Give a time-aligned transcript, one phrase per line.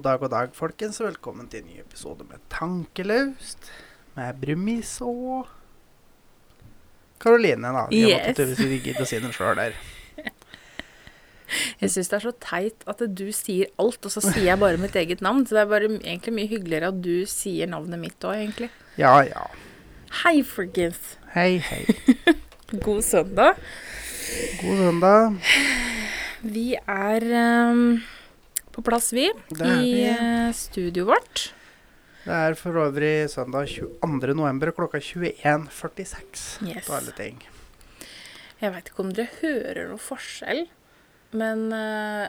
[0.00, 3.66] God dag, god dag, folkens, og velkommen til en ny episode med Tankelaust.
[4.16, 5.48] Med Brumis og
[7.20, 7.82] Karoline, da.
[7.92, 8.22] Jeg Yes.
[8.30, 9.74] måtte tydeligvis ikke gidde å si den sjøl der.
[11.82, 14.80] Jeg syns det er så teit at du sier alt, og så sier jeg bare
[14.80, 15.44] mitt eget navn.
[15.44, 18.70] Så det er bare egentlig mye hyggeligere at du sier navnet mitt òg, egentlig.
[18.96, 19.44] Ja, ja.
[20.22, 21.18] Hei, folkens.
[21.34, 21.84] Hei, hei.
[22.86, 23.60] God søndag.
[24.62, 25.36] God søndag.
[26.40, 28.00] Vi er ehm,
[28.80, 29.28] på plass, vi.
[29.60, 31.46] I eh, studioet vårt.
[32.24, 34.34] Det er for øvrig søndag 22.
[34.36, 36.66] november klokka 21.46.
[36.68, 36.86] Yes.
[36.88, 37.38] På alle ting.
[38.60, 40.66] Jeg veit ikke om dere hører noe forskjell,
[41.40, 42.26] men eh,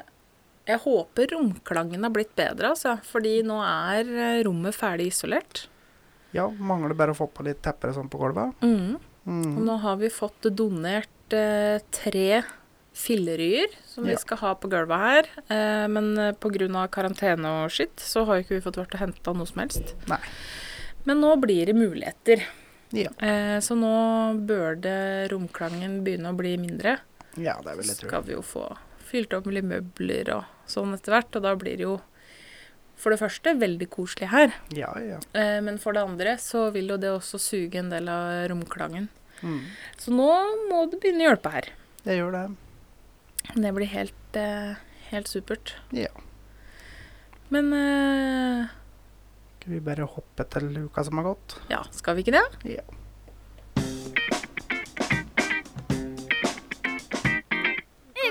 [0.69, 2.95] jeg håper romklangen har blitt bedre, altså.
[3.09, 5.65] Fordi nå er eh, rommet ferdig isolert.
[6.31, 8.55] Ja, mangler bare å få på litt tepper og sånn på gulvet.
[8.63, 8.93] Mm.
[8.95, 9.59] Og Mm.
[9.67, 12.39] nå har vi fått donert eh, tre
[12.93, 14.11] filleryer som Ja.
[14.11, 15.29] vi skal ha på gulvet her.
[15.49, 16.87] Eh, men eh, pga.
[16.91, 19.95] karantene og skitt, så har ikke vi fått vært og henta noe som helst.
[20.07, 20.19] Nei.
[21.05, 22.43] Men nå blir det muligheter.
[22.91, 23.09] Ja.
[23.19, 26.99] Eh, så nå bør det romklangen begynne å bli mindre.
[27.37, 28.07] ja, det vil Så jeg tro.
[28.09, 31.35] skal vi jo få fylt opp med møbler og sånn etter hvert.
[31.35, 32.01] Og da blir det jo
[32.97, 34.53] for det første veldig koselig her.
[34.75, 35.17] Ja, ja.
[35.33, 39.07] Eh, men for det andre så vil jo det også suge en del av romklangen.
[39.41, 39.61] Mm.
[39.97, 40.27] Så nå
[40.69, 41.65] må det begynne å hjelpe her.
[42.03, 42.55] Det gjør det.
[43.55, 44.75] Det blir helt, eh,
[45.09, 45.75] helt supert.
[45.91, 46.11] Ja.
[47.51, 48.67] Men uh,
[49.59, 51.57] Skal vi bare hoppe til uka som har gått?
[51.69, 52.75] ja, skal vi ikke det?
[52.77, 52.85] Ja.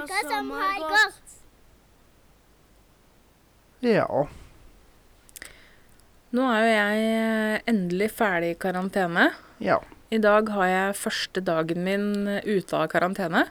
[0.01, 1.35] Uka som har gått.
[3.81, 4.07] Ja.
[6.31, 9.31] Nå er jo jeg eh, endelig ferdig i karantene.
[9.59, 9.81] Ja.
[10.15, 12.07] I dag har jeg første dagen min
[12.47, 13.47] ute av karantene.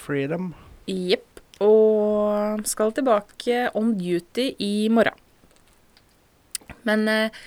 [0.00, 0.52] Freedom.
[0.90, 1.26] Jepp.
[1.60, 5.16] Og skal tilbake on duty i morgen.
[6.88, 7.40] Men eh,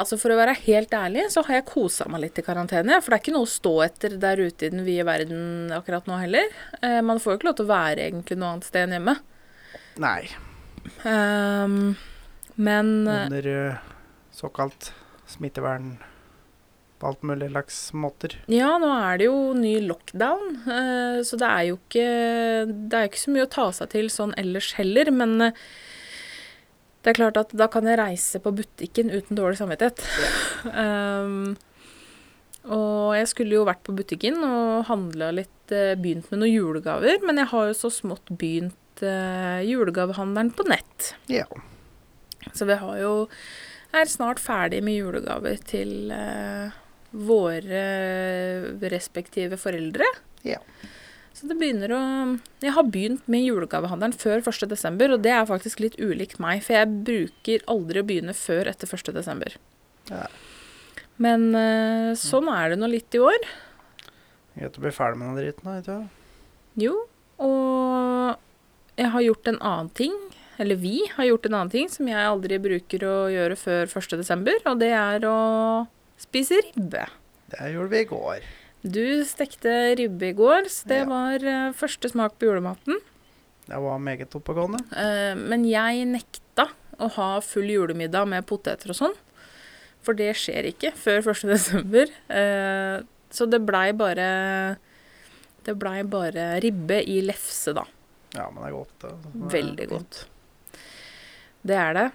[0.00, 3.00] altså for å være helt ærlig, så har jeg kosa meg litt i karantene.
[3.02, 6.08] For det er ikke noe å stå etter der ute i den vide verden akkurat
[6.08, 6.52] nå heller.
[6.80, 9.18] Eh, man får jo ikke lov til å være egentlig noe annet sted enn hjemme.
[10.00, 10.22] Nei.
[11.04, 11.96] Um,
[12.56, 13.82] men eh, Under eh,
[14.34, 14.92] såkalt
[15.28, 15.98] smittevern
[16.98, 18.34] på alt mulig slags måter.
[18.50, 22.08] Ja, nå er det jo ny lockdown, eh, så det er jo ikke
[22.68, 25.62] Det er ikke så mye å ta seg til sånn ellers heller, men eh,
[27.02, 30.02] det er klart at da kan jeg reise på butikken uten dårlig samvittighet.
[30.74, 31.54] um,
[32.68, 37.22] og jeg skulle jo vært på butikken og handla litt, eh, begynt med noen julegaver,
[37.24, 41.12] men jeg har jo så smått begynt eh, julegavehandelen på nett.
[41.32, 41.46] Ja.
[42.52, 43.14] Så vi har jo
[43.96, 46.76] er snart ferdig med julegaver til eh,
[47.10, 47.82] våre
[48.92, 50.06] respektive foreldre.
[50.46, 50.60] Ja.
[51.38, 52.02] Så det begynner å
[52.64, 54.66] Jeg har begynt med julegavehandelen før 1.
[54.70, 58.70] desember, og det er faktisk litt ulikt meg, for jeg bruker aldri å begynne før
[58.72, 59.12] etter 1.
[59.14, 59.54] desember.
[60.10, 60.26] Ja.
[61.22, 63.46] Men eh, sånn er det nå litt i år.
[64.58, 65.98] Greit å bli ferdig med den driten, da, ikke?
[66.78, 66.96] Jo,
[67.42, 70.16] og jeg har gjort en annen ting,
[70.58, 74.18] eller vi har gjort en annen ting som jeg aldri bruker å gjøre før 1.
[74.18, 75.38] desember, og det er å
[76.18, 77.04] spise ribbe.
[77.52, 78.48] Det gjorde vi i går.
[78.82, 81.06] Du stekte ribbe i går, så det Ja.
[81.10, 82.98] var eh, første smak på julematen.
[83.68, 84.80] Det var meget oppegående.
[84.96, 86.68] Eh, men jeg nekta
[86.98, 89.16] å ha full julemiddag med poteter og sånn.
[90.02, 91.42] For det skjer ikke før 1.
[91.54, 92.06] desember.
[92.32, 94.78] Eh, så det blei bare
[95.66, 97.82] Det blei bare ribbe i lefse, da.
[98.32, 98.94] Ja, men det er godt.
[99.02, 99.10] det.
[99.34, 100.20] Det Veldig godt.
[101.68, 102.06] Det er det.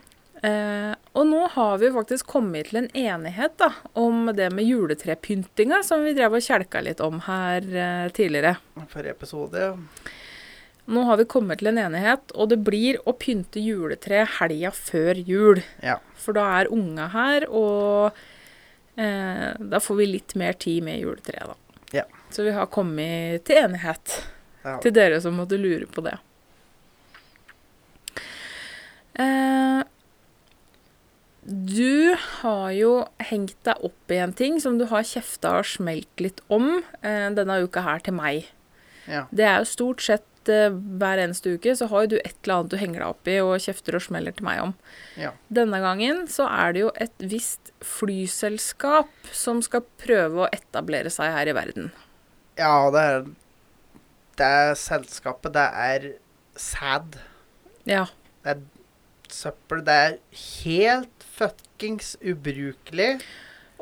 [0.44, 5.80] Eh, og nå har vi faktisk kommet til en enighet da, om det med juletrepyntinga,
[5.88, 8.58] som vi drev og kjelka litt om her eh, tidligere.
[8.92, 10.12] Forrige episode, ja.
[10.92, 15.22] Nå har vi kommet til en enighet, og det blir å pynte juletre helga før
[15.24, 15.62] jul.
[15.80, 15.96] Ja.
[16.20, 18.12] For da er unga her, og
[19.00, 21.80] eh, da får vi litt mer tid med juletreet, da.
[22.02, 22.04] Ja.
[22.36, 24.20] Så vi har kommet til enighet,
[24.64, 24.78] Ja.
[24.84, 26.18] til dere som måtte lure på det.
[29.20, 29.82] Eh,
[31.46, 32.92] du har jo
[33.30, 37.30] hengt deg opp i en ting som du har kjefta og smelt litt om eh,
[37.36, 38.48] denne uka her til meg.
[39.08, 39.26] ja.
[39.32, 42.62] Det er jo stort sett eh, hver eneste uke så har jo du et eller
[42.62, 44.74] annet du henger deg opp i og kjefter og smeller til meg om.
[45.20, 45.34] Ja.
[45.52, 51.36] Denne gangen så er det jo et visst flyselskap som skal prøve å etablere seg
[51.36, 51.92] her i verden.
[52.60, 53.24] Ja, det er
[54.34, 56.06] Det er selskapet, det er
[56.58, 57.20] sad.
[57.86, 58.08] Ja.
[58.42, 58.64] Det er
[59.30, 59.84] søppel.
[59.86, 60.16] Det er
[60.64, 63.18] helt fuckings ubrukelig.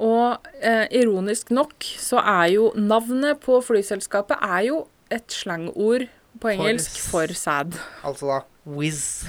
[0.02, 4.80] Og eh, ironisk nok så er jo navnet på flyselskapet er jo
[5.12, 6.08] et slangord
[6.42, 7.78] På engelsk for, for sad.
[8.08, 9.28] Altså da Wizz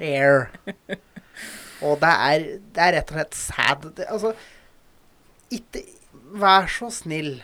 [0.00, 0.50] Air.
[1.82, 3.86] Og det er, det er rett og slett sad.
[3.96, 4.34] Det, altså
[5.50, 5.84] Ikke
[6.30, 7.40] Vær så snill.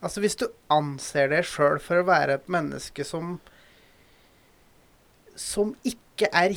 [0.00, 3.34] Altså, hvis du anser deg sjøl for å være et menneske som
[5.36, 6.54] Som ikke er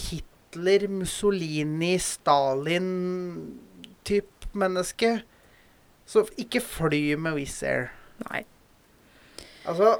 [0.54, 5.22] Hitler, Mussolini, Stalin-type menneske,
[6.06, 7.92] så ikke fly med Wizz Air.
[8.30, 8.44] Nei.
[9.66, 9.98] Altså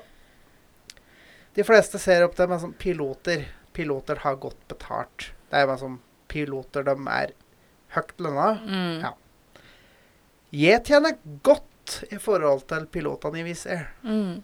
[1.56, 3.46] De fleste ser opp til meg som piloter.
[3.74, 5.32] Piloter har godt betalt.
[5.50, 7.32] Det er jo sånn som piloter, de er
[7.94, 8.50] høyt lønna.
[8.66, 9.02] Mm.
[9.06, 9.12] Ja.
[10.54, 13.86] Jeg tjener godt i forhold til pilotene i Wizz Air.
[14.06, 14.44] Mm.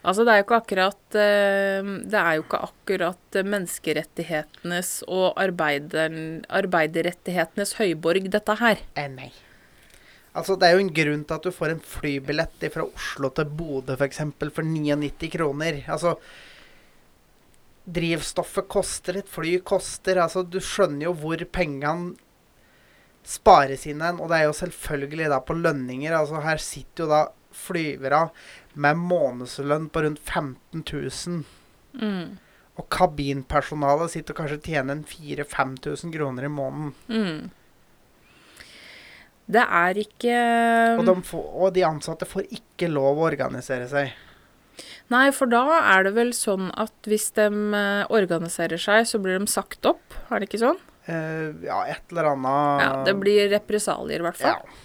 [0.00, 1.90] Altså, det er jo ikke akkurat eh,
[2.36, 6.16] jo ikke akkurat menneskerettighetenes og arbeider,
[6.48, 8.82] arbeiderrettighetenes høyborg, dette her.
[8.98, 9.30] Eh, nei.
[10.30, 13.50] Altså, det er jo en grunn til at du får en flybillett fra Oslo til
[13.50, 14.22] Bodø f.eks.
[14.38, 15.82] For, for 99 kroner.
[15.90, 16.16] Altså
[17.90, 20.20] Drivstoffet koster, et fly koster.
[20.22, 22.14] Altså, du skjønner jo hvor pengene
[23.26, 24.20] spares inn hen.
[24.22, 26.14] Og det er jo selvfølgelig da på lønninger.
[26.14, 27.22] Altså, her sitter jo da
[27.56, 28.28] flyvere
[28.74, 31.44] med månedslønn på rundt 15 000.
[32.00, 32.38] Mm.
[32.80, 36.94] Og kabinpersonalet sitter og kanskje tjener en 4000-5000 kroner i måneden.
[37.10, 37.50] Mm.
[39.50, 40.34] Det er ikke
[41.00, 44.12] Og de, får, og de ansatte får ikke lov å organisere seg.
[45.10, 49.40] Nei, for da er det vel sånn at hvis de eh, organiserer seg, så blir
[49.40, 50.14] de sagt opp.
[50.30, 50.78] Er det ikke sånn?
[51.10, 54.62] Eh, ja, et eller annet Ja, Det blir represalier, i hvert fall.
[54.62, 54.78] Ja.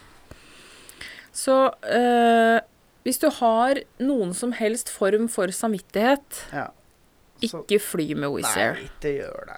[1.36, 2.60] Så eh,
[3.06, 6.70] hvis du har noen som helst form for samvittighet, ja.
[7.44, 8.78] Så- ikke fly med Wizz Air.
[8.80, 9.58] Nei, ikke gjør det.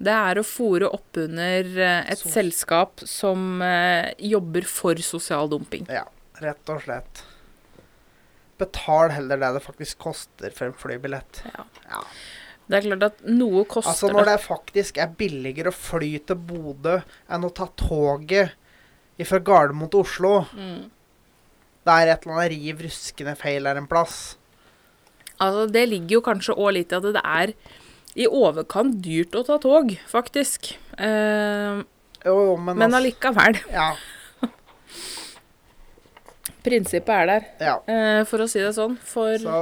[0.00, 1.66] Det er å fòre oppunder
[2.08, 5.84] et Så- selskap som eh, jobber for sosial dumping.
[5.92, 6.06] Ja,
[6.40, 7.20] rett og slett.
[8.60, 11.42] Betal heller det det faktisk koster for en flybillett.
[11.54, 11.64] Ja.
[11.90, 12.00] Ja.
[12.70, 16.36] Det er klart at noe koster Altså når det faktisk er billigere å fly til
[16.36, 18.52] Bodø enn å ta toget
[19.26, 20.34] fra Gardermoen til Oslo.
[20.54, 20.84] Mm.
[21.86, 24.36] Det er et eller annet riv ruskende feil her en plass.
[25.40, 27.54] Altså, det ligger jo kanskje òg litt i at det er
[28.20, 30.74] i overkant dyrt å ta tog, faktisk.
[30.98, 31.80] Eh,
[32.26, 33.60] Jo, jo, men, men altså- allikevel.
[33.72, 33.94] Ja,
[36.64, 37.76] Prinsippet er der, ja.
[37.88, 38.98] eh, for å si det sånn.
[39.00, 39.54] For Så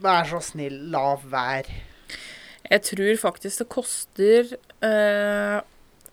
[0.00, 1.74] vær så snill, la være.
[2.70, 5.58] jeg tror faktisk det koster eh,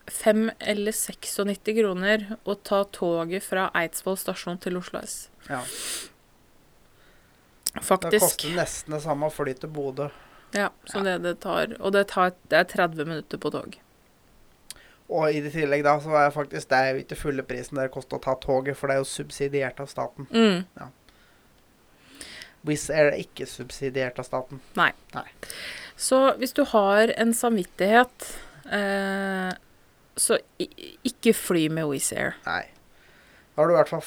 [0.07, 5.29] 5 eller 96 kroner å ta toget fra Eidsvoll stasjon til Oslo S.
[5.49, 5.61] Ja.
[7.71, 10.09] Det koster nesten det samme å fly til Bodø.
[10.51, 11.77] Ja, som det det tar.
[11.79, 13.77] Og det, tar, det er 30 minutter på tog.
[15.11, 17.91] Og i det tillegg da, så er faktisk det er jo ikke fulle prisen det
[17.91, 20.27] koster å ta toget, for det er jo subsidiert av staten.
[20.31, 20.91] Mm.
[22.67, 24.61] Wizz Air er ikke subsidiert av staten.
[24.79, 24.91] Nei.
[25.99, 28.29] Så hvis du har en samvittighet,
[28.71, 29.51] eh,
[30.19, 30.37] så
[31.07, 32.37] ikke fly med Wizz Air.
[32.45, 32.65] Nei.
[33.55, 34.05] Da har du i hvert fall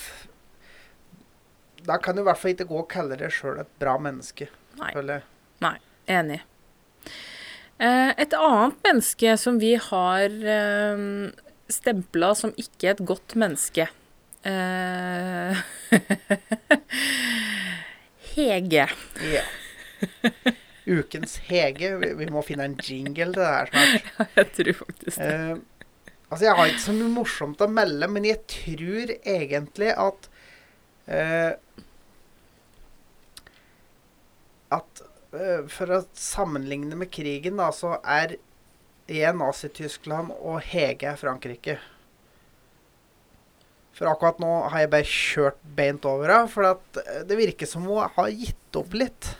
[1.84, 4.48] Da kan du i hvert fall ikke gå og kalle deg sjøl et bra menneske.
[4.80, 5.24] Nei, føler
[5.64, 5.76] Nei.
[6.10, 6.40] enig.
[7.78, 11.04] Eh, et annet menneske som vi har eh,
[11.72, 13.88] stempla som ikke et godt menneske
[14.46, 15.62] eh,
[18.34, 18.88] Hege.
[19.30, 19.44] Ja.
[20.86, 21.92] Ukens Hege.
[22.18, 24.10] Vi, må finne en jingle til det her snart.
[24.40, 25.60] Jeg tror faktisk det.
[26.34, 30.24] Altså, jeg har ikke så mye morsomt å melde, men jeg tror egentlig at
[31.06, 31.52] uh,
[34.74, 38.34] At uh, for å sammenligne med krigen, da, så er
[39.06, 41.76] jeg Nazi-Tyskland og Hege er Frankrike.
[43.94, 47.86] For akkurat nå har jeg bare kjørt beint over henne, for eh, det virker som
[47.86, 49.36] hun har gitt opp litt.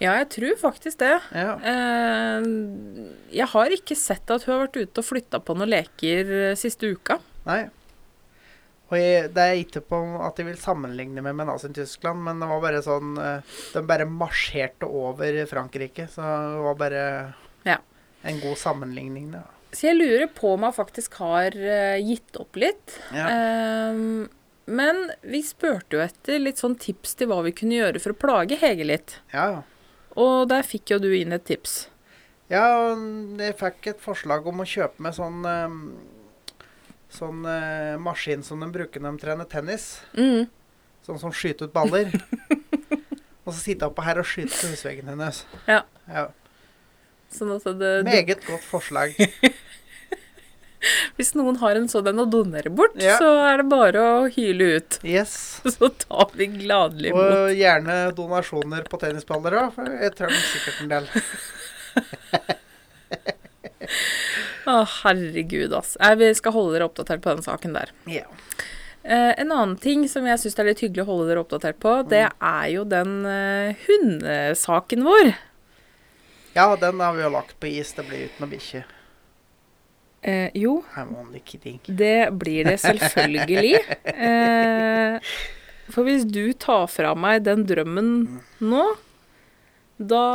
[0.00, 1.12] Ja, jeg tror faktisk det.
[1.36, 1.52] Ja.
[1.58, 2.46] Eh,
[3.36, 6.56] jeg har ikke sett at hun har vært ute og flytta på noen leker eh,
[6.58, 7.18] siste uka.
[7.46, 7.64] Nei.
[8.92, 12.48] Og jeg, det er ikke på at jeg vil sammenligne med med Nazi-Tyskland, men det
[12.50, 17.04] var bare sånn eh, De bare marsjerte over Frankrike, så det var bare
[17.68, 17.78] Ja.
[18.28, 19.30] en god sammenligning.
[19.32, 19.46] Da.
[19.72, 21.56] Så jeg lurer på om hun faktisk har
[22.04, 22.98] gitt opp litt.
[23.16, 23.30] Ja.
[23.32, 24.28] Ehm,
[24.68, 28.18] men vi spurte jo etter litt sånn tips til hva vi kunne gjøre for å
[28.20, 29.16] plage Hege litt.
[29.32, 29.62] Ja, ja.
[30.20, 31.86] Og der fikk jo du inn et tips.
[32.52, 32.64] ja,
[33.40, 35.78] jeg fikk et forslag om å kjøpe med sånn eh,
[37.12, 39.98] Sånn eh, maskin som de bruker når de trener tennis.
[40.16, 40.46] Mm.
[41.04, 42.08] Sånn som skyter ut baller.
[43.44, 45.42] og så sitter jeg oppå her og skyter på husveggen hennes.
[45.68, 45.82] Ja.
[46.08, 46.30] ja.
[47.28, 49.12] Sånn det, Meget godt forslag.
[51.22, 53.14] Hvis noen har en sånn en å donere bort, Ja.
[53.22, 54.98] så er det bare å hyle ut.
[55.06, 55.60] Yes.
[55.78, 57.30] Så tar vi gladelig imot.
[57.36, 61.06] Og gjerne donasjoner på tennisballer òg, for jeg tror det er sikkert en del.
[64.66, 65.96] Å, herregud, ass.
[66.18, 67.90] Vi skal holde dere oppdatert på den saken der.
[68.10, 68.30] Yeah.
[69.02, 71.96] Eh, en annen ting som jeg syns er litt hyggelig å holde dere oppdatert på,
[72.10, 75.32] det er jo den eh, hundesaken vår.
[76.54, 77.90] ja, den har vi jo lagt på is.
[77.96, 78.84] Det blir uten noe bikkje.
[80.22, 81.80] Eh, jo, I'm only kidding.
[81.86, 83.78] det blir det selvfølgelig.
[84.22, 85.18] Eh,
[85.90, 88.12] for hvis du tar fra meg den drømmen
[88.62, 88.84] nå,
[89.98, 90.26] da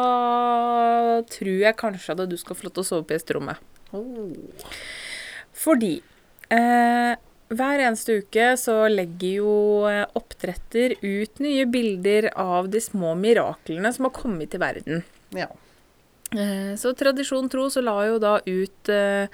[1.32, 3.64] tror jeg kanskje at du skal få lov til å sove på gjesterommet.
[3.96, 4.36] Oh.
[5.56, 5.94] Fordi
[6.54, 7.14] eh,
[7.48, 9.54] hver eneste uke så legger jo
[9.90, 15.06] eh, oppdretter ut nye bilder av de små miraklene som har kommet til verden.
[15.36, 15.48] Ja.
[16.36, 19.32] Eh, så tradisjon tro så la jo da ut eh,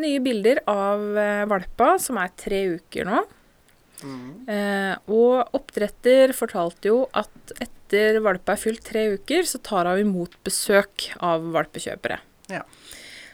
[0.00, 3.22] nye bilder av eh, valpa, som er tre uker nå.
[4.02, 4.48] Mm.
[4.50, 10.02] Eh, og oppdretter fortalte jo at etter valpa er fylt tre uker, så tar hun
[10.02, 12.18] imot besøk av valpekjøpere.
[12.52, 12.64] Ja.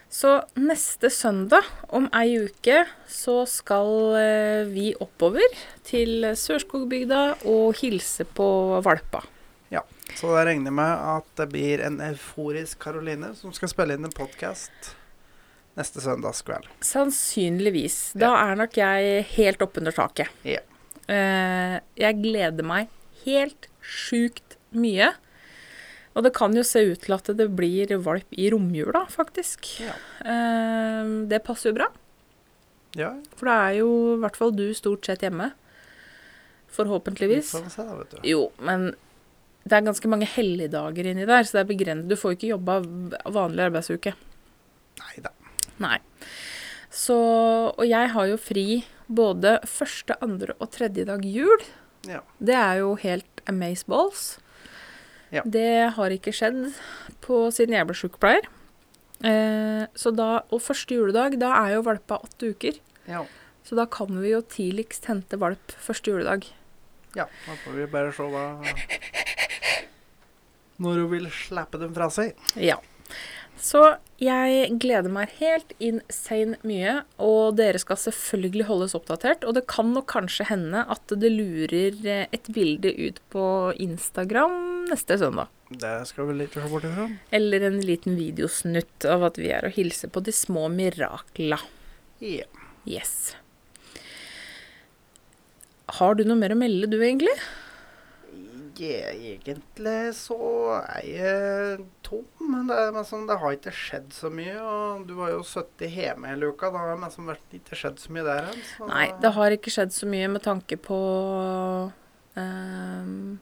[0.08, 2.80] Så neste søndag om ei uke
[3.12, 5.44] så skal eh, vi oppover
[5.84, 8.48] til Sørskogbygda og hilse på
[8.84, 9.22] valpa.
[9.70, 9.84] ja.
[10.16, 14.08] Så da regner jeg med at det blir en euforisk Karoline som skal spille inn
[14.08, 14.94] en podkast
[15.78, 16.68] neste søndagskveld.
[16.85, 18.12] Sannsynligvis.
[18.18, 20.32] Da er nok jeg helt oppunder taket.
[20.47, 20.62] Ja.
[21.08, 22.90] Uh, jeg gleder meg
[23.25, 25.12] helt sjukt mye.
[26.18, 29.70] Og det kan jo se ut til at det blir valp i romjula, faktisk.
[29.85, 29.94] Ja.
[30.25, 31.88] Uh, det passer jo bra,
[32.99, 33.12] ja.
[33.38, 35.52] for da er jo i hvert fall du stort sett hjemme.
[36.75, 37.54] Forhåpentligvis.
[37.73, 38.18] se, da.
[38.26, 38.90] Jo, men
[39.68, 42.11] det er ganske mange helligdager inni der, så det er begrenset.
[42.11, 42.80] Du får ikke jobba
[43.30, 44.14] vanlig arbeidsuke.
[44.99, 45.32] Nei da.
[45.82, 45.99] Nei.
[46.90, 47.16] Så
[47.76, 48.66] Og jeg har jo fri
[49.08, 51.62] både første, andre og tredje dag jul.
[52.08, 52.23] Ja.
[52.40, 54.38] Det er jo helt amazeballs.
[55.32, 55.42] Ja.
[55.44, 56.70] Det har ikke skjedd
[57.25, 58.47] på siden jeg ble sykepleier.
[59.25, 62.78] Eh, så da, og første juledag, da er jo valpa åtte uker.
[63.08, 63.25] Ja.
[63.66, 66.47] Så da kan vi jo tidligst hente valp første juledag.
[67.16, 67.26] ja.
[67.47, 68.62] Da får vi bare se hva
[70.78, 72.37] Når hun vil slippe dem fra seg.
[72.54, 72.76] Ja.
[73.58, 73.82] Så
[74.22, 79.44] jeg gleder meg helt insane mye, og dere skal selvfølgelig holdes oppdatert.
[79.46, 83.44] Og det kan nok kanskje hende at det lurer eh, et bilde ut på
[83.82, 85.50] Instagram neste søndag.
[85.68, 87.08] Det skal vi litt se bort ifra.
[87.34, 91.60] Eller en liten videosnutt av at vi er og hilser på de små mirakla.
[92.24, 92.48] Ja.
[92.88, 93.36] Yes.
[95.98, 97.34] Har du noe mer å melde, du, egentlig?
[98.80, 100.38] Egentlig så
[100.78, 104.54] er jeg tom, men det, er liksom, det har ikke skjedd så mye.
[104.61, 106.70] Og du har jo sittet hjemme hele uka.
[106.75, 108.62] Da har liksom ikke skjedd så mye der hen.
[108.90, 111.00] Nei, det har ikke skjedd så mye med tanke på
[112.38, 113.38] um,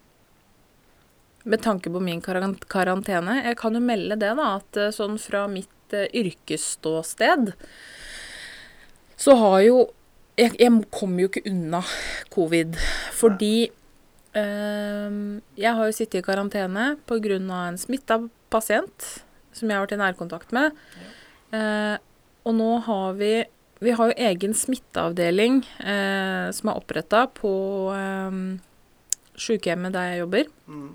[1.44, 3.40] Med tanke på min karantene.
[3.44, 7.52] Jeg kan jo melde det, da, at eh, sånn fra mitt eh, yrkesståsted
[9.16, 9.76] så har jo
[10.36, 11.78] Jeg, jeg kommer jo ikke unna
[12.28, 12.74] covid.
[13.16, 13.70] Fordi
[14.36, 17.38] jeg har jo sittet i karantene pga.
[17.38, 18.18] en smitta
[18.50, 19.06] pasient
[19.56, 20.76] som jeg har vært i nærkontakt med.
[21.56, 21.96] Eh,
[22.44, 23.34] og nå har vi
[23.78, 27.50] vi har jo egen smitteavdeling eh, som er oppretta på
[27.92, 28.62] Sjukehjemmet
[29.36, 30.46] sykehjemmet der jeg jobber.
[30.64, 30.92] Mm.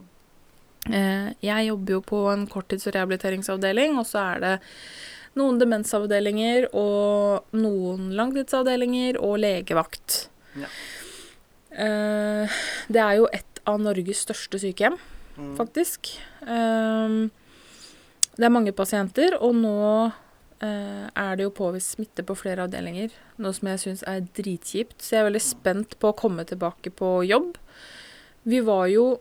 [1.45, 4.53] Jeg jobber jo på en korttids- og rehabiliteringsavdeling, og så er det
[5.37, 10.23] noen demensavdelinger og noen langtidsavdelinger og legevakt.
[10.57, 10.71] Ja.
[11.71, 12.59] Eh,
[12.91, 14.97] det er jo et av Norges største sykehjem,
[15.37, 15.55] Mm.
[15.55, 16.19] faktisk.
[16.43, 17.29] Eh,
[18.37, 20.11] det er mange pasienter, og nå
[20.61, 23.11] uh, er det jo påvist smitte på flere avdelinger.
[23.41, 24.99] Noe som jeg syns er dritkjipt.
[25.01, 27.57] Så jeg er veldig spent på å komme tilbake på jobb.
[28.47, 29.19] Vi var jo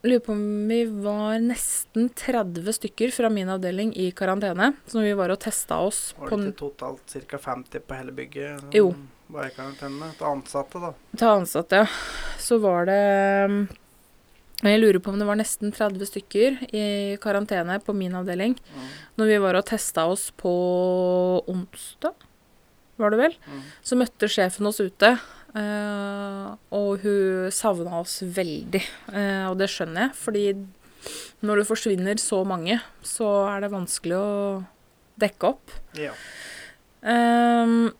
[0.00, 4.70] Lurer på om vi var nesten 30 stykker fra min avdeling i karantene.
[4.88, 7.36] Så vi var og testa oss Var det ikke totalt ca.
[7.36, 8.62] 50 på hele bygget?
[8.72, 8.94] Jo.
[9.30, 10.90] Var i karantene til ansatte, da.
[11.16, 11.84] til ansatte.
[11.84, 11.86] ja.
[12.40, 13.68] Så var det
[14.62, 18.56] Jeg lurer på om det var nesten 30 stykker i karantene på min avdeling.
[18.74, 18.88] Mm.
[19.16, 20.50] Når vi var og testa oss på
[21.48, 22.12] onsdag,
[23.00, 23.62] var det vel, Mm.
[23.82, 25.18] så møtte sjefen oss ute.
[25.56, 28.82] eh, og hun savna oss veldig.
[29.12, 30.66] eh, og det skjønner jeg, fordi
[31.42, 34.64] når det forsvinner så mange, så er det vanskelig å
[35.18, 35.70] dekke opp.
[35.96, 36.12] Ja.
[37.02, 37.92] Ehm,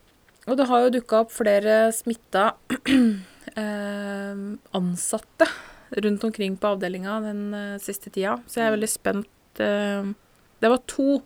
[0.48, 2.54] og det har jo dukka opp flere smitta
[3.60, 4.44] ehm,
[4.76, 5.46] ansatte
[5.90, 9.28] rundt omkring på avdelinga den eh, siste tida, så jeg er veldig spent.
[9.60, 10.14] ehm,
[10.60, 11.22] det var to,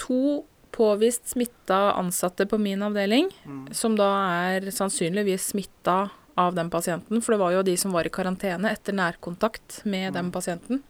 [0.00, 0.20] to
[0.72, 3.72] påvist smitta ansatte på min avdeling, Mm.
[3.74, 4.08] som da
[4.54, 8.70] er sannsynligvis smitta av den pasienten, for det var jo de som var i karantene
[8.70, 10.82] etter nærkontakt med den pasienten.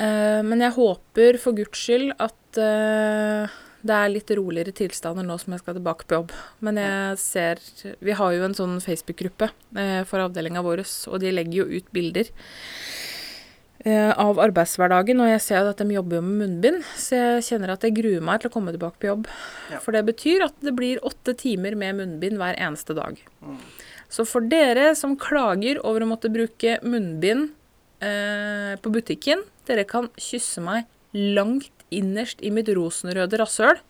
[0.00, 3.48] Eh, men jeg håper for guds skyld at eh,
[3.80, 6.34] det er litt roligere tilstander nå som jeg skal tilbake på jobb.
[6.64, 7.62] Men jeg ser
[8.04, 11.88] Vi har jo en sånn Facebook-gruppe eh, for avdelinga vår, og de legger jo ut
[11.94, 12.28] bilder
[13.84, 17.74] eh, av arbeidshverdagen, og jeg ser at de jobber jo med munnbind, så jeg kjenner
[17.74, 19.30] at jeg gruer meg til å komme tilbake på jobb.
[19.72, 19.80] Ja.
[19.84, 23.20] For det betyr at det blir åtte timer med munnbind hver eneste dag.
[23.40, 23.58] Mm.
[24.10, 27.52] Så for dere som klager over å måtte bruke munnbind
[28.02, 33.80] eh, på butikken, dere kan kysse meg langt innerst i mitt rosenrøde rasshøl.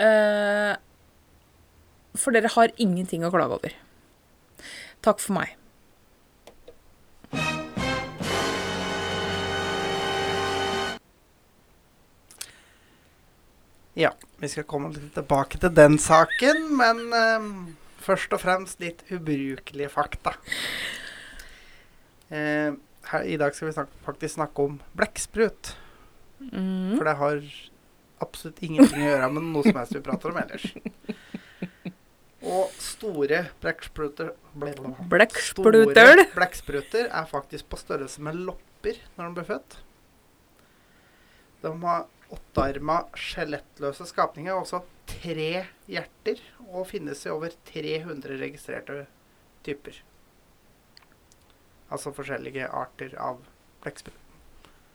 [0.00, 0.74] Eh,
[2.16, 3.76] for dere har ingenting å klage over.
[5.02, 5.56] Takk for meg.
[13.98, 17.50] Ja, vi skal komme litt tilbake til den saken, men eh,
[18.00, 20.32] først og fremst litt ubrukelige fakta.
[22.32, 22.72] Eh,
[23.10, 25.74] her, I dag skal vi snak faktisk snakke om blekksprut.
[26.50, 26.96] Mm.
[26.96, 27.44] For det har
[28.22, 30.66] absolutt ingenting å gjøre med noe som helst vi prater om ellers.
[32.42, 36.24] Og store blekkspruter Blekkspruter.
[36.34, 39.76] blekkspruter er faktisk på størrelse med lopper når de blir født.
[41.62, 46.40] De har åttearma, skjelettløse skapninger, også tre hjerter,
[46.72, 49.04] og finnes i over 300 registrerte
[49.66, 50.00] typer.
[51.92, 53.42] Altså forskjellige arter av
[53.84, 54.18] blekksprut.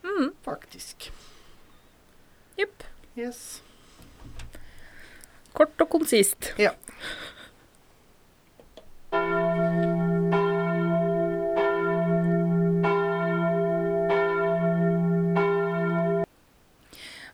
[0.04, 0.32] Mm.
[0.44, 1.12] Faktisk.
[2.58, 2.84] Jepp.
[3.14, 3.62] Yes.
[5.54, 6.48] Kort og konsist.
[6.58, 6.72] Ja.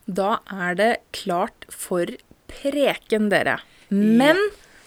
[0.04, 2.12] Da er det klart for
[2.52, 3.62] preken, dere.
[3.88, 4.36] Men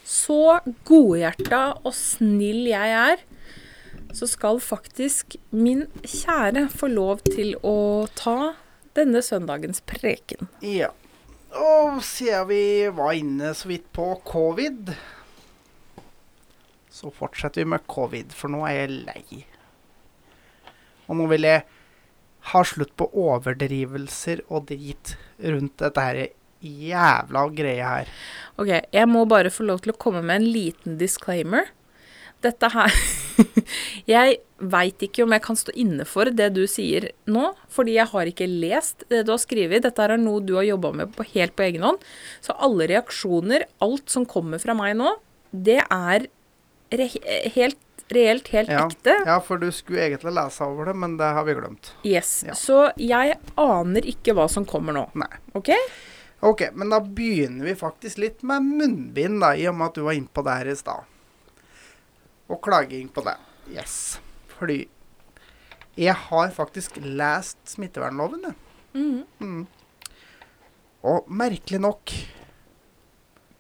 [0.04, 3.24] så godhjerta og snill jeg er,
[4.12, 8.52] så skal faktisk min kjære få lov til å ta
[8.96, 10.50] denne søndagens preken.
[10.64, 10.90] Ja.
[11.56, 14.92] Og siden vi var inne så vidt på covid,
[16.92, 19.44] så fortsetter vi med covid, for nå er jeg lei.
[21.06, 21.64] Og nå vil jeg
[22.52, 26.20] ha slutt på overdrivelser og drit rundt dette her
[26.66, 28.12] jævla greia her.
[28.56, 31.70] Ok, jeg må bare få lov til å komme med en liten disclaimer.
[32.44, 32.92] Dette her
[34.14, 38.08] Jeg veit ikke om jeg kan stå inne for det du sier nå, fordi jeg
[38.08, 39.82] har ikke lest det du har skrevet.
[39.84, 41.98] Dette er noe du har jobba med på, helt på egen hånd.
[42.40, 45.12] Så alle reaksjoner, alt som kommer fra meg nå,
[45.52, 46.28] det er
[46.96, 47.08] re
[47.56, 47.82] helt
[48.14, 48.84] reelt, helt Ja.
[48.86, 49.14] ekte.
[49.26, 51.88] ja, for du skulle egentlig lese over det, men det har vi glemt.
[52.06, 52.44] Yes.
[52.46, 52.54] Ja.
[52.54, 55.08] Så jeg aner ikke hva som kommer nå.
[55.18, 55.32] Nei.
[55.58, 55.72] OK?
[56.46, 60.02] Ok, men da begynner vi faktisk litt med munnbind, da, i og med at du
[60.06, 61.02] var inne på det her i stad.
[62.48, 63.36] Og klaging på det.
[63.72, 64.20] Yes.
[64.58, 64.84] Fordi
[65.96, 68.56] jeg har faktisk lest smittevernloven, jeg.
[68.96, 69.24] Mm.
[69.38, 69.66] Mm.
[71.06, 72.12] Og merkelig nok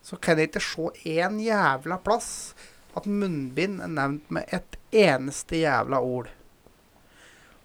[0.06, 2.54] så kan jeg ikke se én jævla plass
[2.96, 6.30] at munnbind er nevnt med et eneste jævla ord.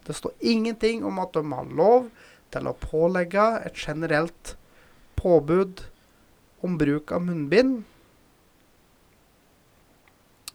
[0.07, 2.09] Det står ingenting om at de har lov
[2.51, 4.55] til å pålegge et generelt
[5.19, 5.85] påbud
[6.65, 7.83] om bruk av munnbind.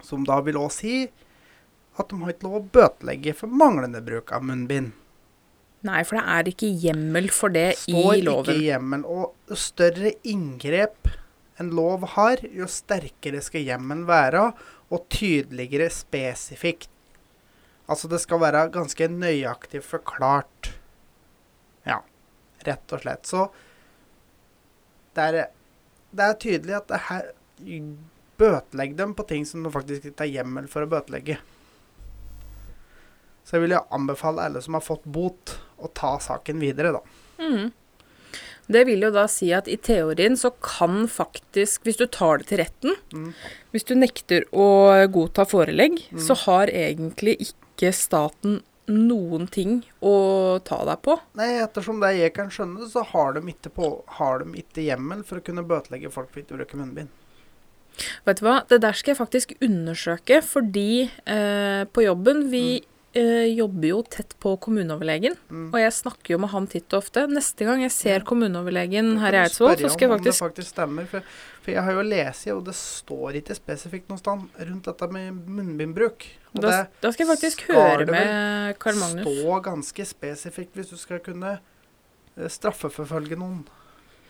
[0.07, 0.99] Som da vil også si
[1.97, 4.93] at de har ikke lov å bøtelegge for manglende bruk av munnbind.
[5.87, 8.45] Nei, for det er ikke hjemmel for det Står i loven.
[8.45, 9.05] Står ikke hjemmel.
[9.07, 11.11] Og jo større inngrep
[11.61, 14.51] en lov har, jo sterkere skal hjemmelen være,
[14.93, 16.91] og tydeligere spesifikt.
[17.89, 20.73] Altså det skal være ganske nøyaktig forklart.
[21.87, 22.01] Ja,
[22.67, 23.31] rett og slett.
[23.31, 23.47] Så
[25.17, 25.49] det er,
[26.13, 27.33] det er tydelig at det her
[28.39, 31.39] Bøtelegg dem på ting som du faktisk ikke har hjemmel for å bøtelegge.
[33.47, 37.03] Så jeg vil jo anbefale alle som har fått bot, å ta saken videre, da.
[37.39, 37.73] Mm.
[38.67, 42.49] Det vil jo da si at i teorien så kan faktisk, hvis du tar det
[42.51, 43.35] til retten, Mm.
[43.73, 46.19] hvis du nekter å godta forelegg, Mm.
[46.19, 51.21] så har egentlig ikke staten noen ting å ta deg på.
[51.35, 55.23] Nei, ettersom det jeg kan skjønne, så har de ikke, på, har de ikke hjemmel
[55.25, 57.09] for å kunne bøtelegge folk for ikke å bruke munnbind.
[58.27, 62.65] Vet du hva, det der skal jeg faktisk undersøke, fordi eh, på jobben vi
[63.17, 65.71] eh, jobber jo tett på kommuneoverlegen, Mm.
[65.73, 67.23] og jeg snakker jo med han titt og ofte.
[67.33, 70.69] Neste gang jeg ser kommuneoverlegen her i Eidsvoll, så skal jeg faktisk Om det faktisk
[70.75, 71.07] stemmer.
[71.09, 71.23] For,
[71.63, 75.33] for jeg har jo lest, og det står ikke spesifikt noe sted rundt dette med
[75.49, 76.27] munnbindbruk.
[76.53, 79.25] Da, det da skal jeg faktisk skal høre med Karl Magnus.
[79.25, 81.57] Det stå ganske spesifikt hvis du skal kunne
[82.37, 83.65] eh, straffeforfølge noen,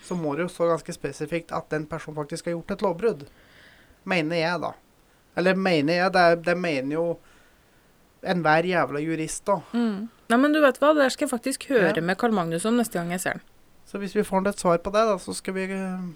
[0.07, 3.27] så må det jo stå ganske spesifikt at den personen faktisk har gjort et lovbrudd.
[4.07, 4.73] Mener jeg, da.
[5.37, 7.07] Eller mener jeg, det, det mener jo
[8.27, 9.59] enhver jævla jurist, da.
[9.77, 10.07] Mm.
[10.31, 12.03] Nei, men du vet hva, det skal jeg faktisk høre Ja.
[12.03, 13.45] med Carl Magnus om neste gang jeg ser den.
[13.87, 16.07] Så hvis vi får et svar på det, da, så skal vi eh,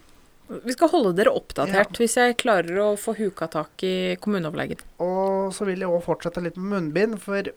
[0.66, 4.81] Vi skal holde dere oppdatert hvis jeg klarer å få huka tak i kommuneoverlegen.
[4.98, 7.53] Og så vil jeg òg fortsette litt med munnbind, for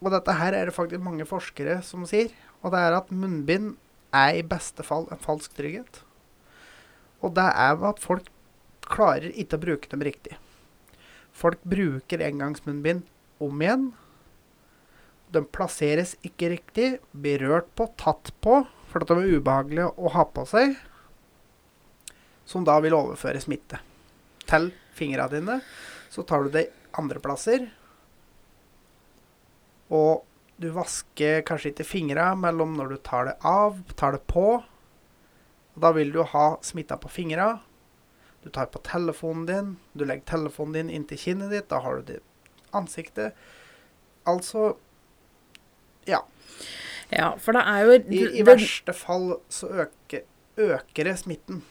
[0.00, 2.28] Og dette her er det faktisk mange forskere som sier,
[2.62, 3.76] og det er at munnbind
[4.16, 6.00] er i beste fall en falsk trygghet.
[7.24, 8.26] Og det er jo at folk
[8.88, 10.36] klarer ikke å bruke dem riktig.
[11.36, 13.06] Folk bruker engangsmunnbind
[13.44, 13.90] om igjen.
[15.34, 20.12] De plasseres ikke riktig, blir rørt på, tatt på, for at de er ubehagelige å
[20.14, 20.76] ha på seg,
[22.46, 23.82] som da vil overføre smitte
[24.46, 25.58] til fingrene dine.
[26.14, 27.66] Så tar du det andre plasser,
[29.92, 30.24] og
[30.56, 34.46] du vasker kanskje ikke fingra mellom når du tar det av, tar det på.
[35.76, 37.58] Og da vil du ha smitta på fingra.
[38.46, 42.12] Du tar på telefonen din, du legger telefonen din inntil kinnet ditt, da har du
[42.12, 42.20] det
[42.70, 43.34] ansiktet.
[44.22, 44.76] Altså
[46.06, 46.20] Ja.
[47.10, 50.22] Ja, for det er jo I, i verste fall så øker,
[50.56, 51.64] øker det smitten.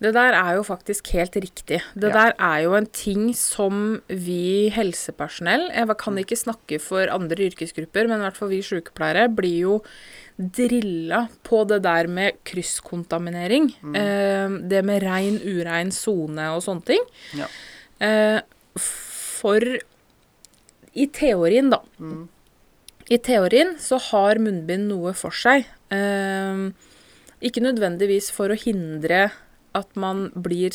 [0.00, 1.80] Det der er jo faktisk helt riktig.
[1.94, 2.14] Det Ja.
[2.14, 8.06] der er jo en ting som vi helsepersonell Jeg kan ikke snakke for andre yrkesgrupper,
[8.06, 9.82] men i hvert fall vi sykepleiere blir jo
[10.38, 13.74] drilla på det der med krysskontaminering.
[13.82, 13.96] Mm.
[13.96, 17.02] Eh, det med rein, urein sone og sånne ting.
[17.34, 17.46] Ja.
[18.00, 18.40] Eh,
[18.78, 19.58] for
[20.94, 21.80] i teorien, da.
[21.98, 22.28] Mm.
[23.10, 25.66] I teorien så har munnbind noe for seg.
[25.90, 26.70] Eh,
[27.42, 29.30] ikke nødvendigvis for å hindre
[29.74, 30.70] at man blir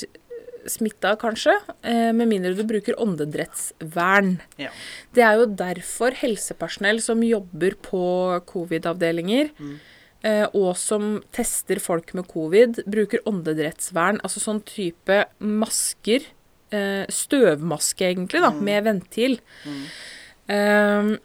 [0.65, 4.39] smitta, kanskje, eh, med mindre du bruker åndedrettsvern.
[4.57, 4.69] Ja.
[5.13, 8.03] Det er jo derfor helsepersonell som jobber på
[8.47, 9.79] covid-avdelinger, Mm.
[10.23, 16.21] eh, og som tester folk med covid, bruker åndedrettsvern, altså sånn type masker.
[16.71, 18.63] Eh, støvmaske, egentlig, da, Mm.
[18.63, 19.39] med ventil.
[19.65, 19.83] Mm.
[20.49, 21.17] Eh,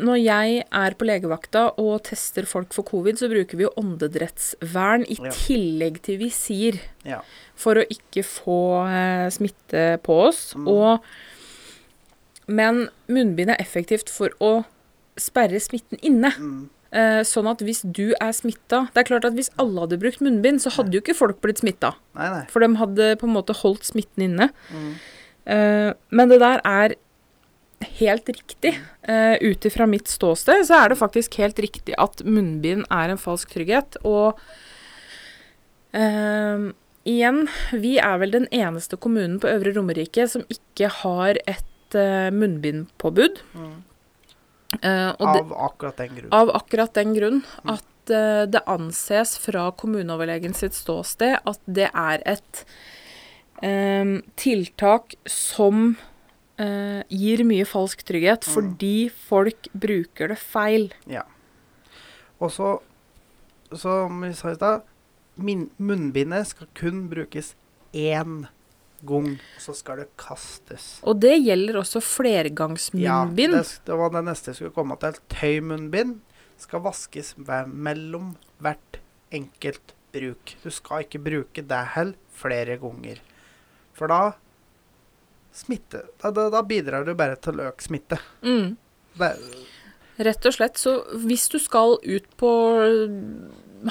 [0.00, 5.04] når jeg er på legevakta og tester folk for covid, så bruker vi jo åndedrettsvern
[5.06, 5.30] i Ja.
[5.30, 7.20] tillegg til visir Ja.
[7.54, 8.56] for å ikke få
[8.88, 10.54] eh, smitte på oss.
[10.56, 10.66] Mm.
[10.68, 11.00] Og,
[12.50, 14.64] men munnbind er effektivt for å
[15.20, 16.32] sperre smitten inne.
[16.38, 16.68] Mm.
[16.90, 20.18] Eh, sånn at hvis du er smitta Det er klart at hvis alle hadde brukt
[20.20, 21.92] munnbind, så hadde jo ikke folk blitt smitta.
[22.18, 22.40] Nei, nei.
[22.50, 24.48] For de hadde på en måte holdt smitten inne.
[24.74, 24.88] Mm.
[25.46, 26.96] Eh, men det der er
[27.80, 28.74] helt riktig.
[29.08, 33.20] Uh, Ut ifra mitt ståsted så er det faktisk helt riktig at munnbind er en
[33.20, 33.96] falsk trygghet.
[34.06, 34.40] Og
[35.96, 36.70] uh,
[37.08, 42.28] igjen, vi er vel den eneste kommunen på Øvre Romerike som ikke har et uh,
[42.34, 43.40] munnbindpåbud.
[43.56, 43.78] Mm.
[44.84, 46.32] Uh, Av akkurat den grunn.
[46.36, 52.22] av akkurat den grunn at eh, det anses fra kommuneoverlegen sitt ståsted at det er
[52.22, 52.62] et
[54.38, 55.96] tiltak som
[56.60, 60.88] eh, gir mye falsk trygghet, fordi folk bruker det feil.
[61.10, 61.24] Ja.
[62.40, 62.76] Og så,
[63.76, 64.86] som vi sa i stad,
[65.40, 67.54] munnbindet skal kun brukes
[67.96, 68.46] én
[69.06, 70.98] gang, og så skal det kastes.
[71.08, 72.02] Og det gjelder også
[73.00, 75.16] Ja, det, det var det neste jeg skulle komme til.
[75.32, 76.18] Tøymunnbind
[76.60, 79.00] skal vaskes mellom hvert
[79.32, 80.56] enkelt bruk.
[80.62, 83.20] Du skal ikke bruke det heller flere ganger.
[83.96, 84.20] For da
[85.52, 88.18] smitte Da, da, da bidrar du bare til økt smitte.
[88.42, 88.76] Mm.
[90.20, 90.76] Rett og slett.
[90.78, 90.92] Så
[91.24, 92.50] hvis du skal ut på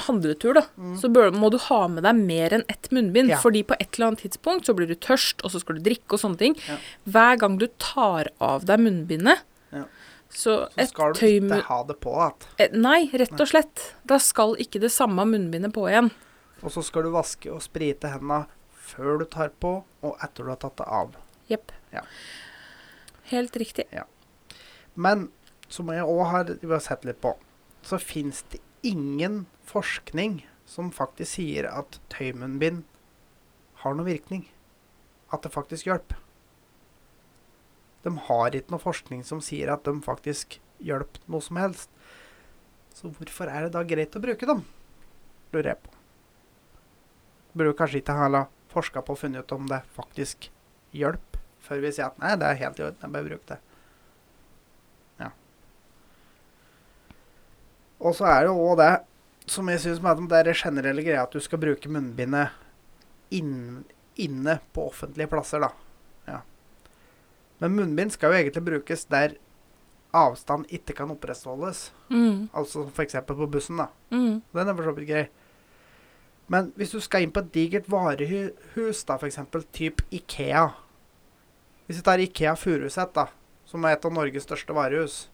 [0.06, 0.96] handletur, da, Mm.
[1.00, 3.30] så bør, må du ha med deg mer enn ett munnbind.
[3.30, 3.38] Ja.
[3.42, 6.14] Fordi på et eller annet tidspunkt så blir du tørst, og så skal du drikke
[6.14, 6.54] og sånne ting.
[6.68, 6.76] Ja.
[7.08, 9.40] Hver gang du tar av deg munnbindet,
[9.72, 9.84] Ja.
[10.30, 12.46] så, så skal du ikke ha det på igjen.
[12.58, 13.94] Eh, Nei, rett og slett.
[14.06, 16.12] Da skal ikke det samme munnbindet på igjen.
[16.62, 18.46] Og så skal du vaske og sprite hendene
[18.90, 21.10] før du tar på, og etter du har tatt det av.
[21.50, 21.74] Jepp.
[21.94, 22.04] Ja.
[23.30, 23.86] Helt riktig.
[24.94, 25.28] Men
[25.70, 27.34] som jeg òg har har sett litt på,
[27.82, 32.84] så fins det ingen forskning som faktisk sier at tøymunnbind
[33.82, 34.48] har noen virkning.
[35.30, 36.18] At det faktisk hjelper.
[38.02, 41.90] De har ikke noe forskning som sier at de faktisk hjelper noe som helst.
[42.94, 44.64] Så hvorfor er det da greit å bruke dem?
[45.52, 45.92] Lurer jeg på.
[47.54, 50.50] Burde kanskje ikke ha forska på og funnet ut om det faktisk
[50.94, 51.29] hjelper,
[51.64, 53.60] før vi sier at nei, det er helt i orden, jeg bare bruk det.
[58.00, 58.92] Og så er det òg det
[59.50, 62.54] som jeg syns med det er generelle greia at du skal bruke munnbindet
[63.34, 63.84] inn,
[64.16, 65.70] inne på offentlige plasser, da.
[66.28, 66.40] Ja.
[67.60, 69.36] Men munnbind skal jo egentlig brukes der
[70.16, 71.90] avstand ikke kan opprettholdes.
[72.08, 72.48] Mm.
[72.56, 73.18] Altså f.eks.
[73.26, 73.90] på bussen, da.
[74.10, 74.40] Mm.
[74.54, 75.26] Den er for så vidt grei.
[76.50, 79.38] Men hvis du skal inn på et digert varehus, da, f.eks.
[79.76, 80.70] typ Ikea
[81.90, 83.24] Hvis vi tar Ikea Furuset, da,
[83.66, 85.24] som er et av Norges største varehus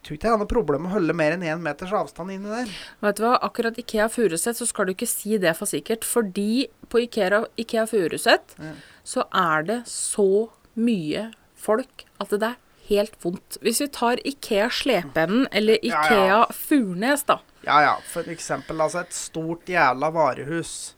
[0.00, 2.32] Jeg tror ikke jeg er noe problem med å holde mer enn én meters avstand
[2.34, 2.70] inni der.
[3.04, 6.66] Vet du hva, akkurat Ikea Furuset så skal du ikke si det for sikkert, fordi
[6.90, 8.72] på Ikea, Ikea Furuset Ja.
[9.04, 12.56] så er det så mye folk at det er
[12.88, 13.60] helt vondt.
[13.62, 16.00] Hvis vi tar Ikea Slependen eller Ja, ja.
[16.08, 17.38] Ikea Furnes, da.
[17.62, 20.96] Ja ja, for eksempel altså et stort jævla varehus.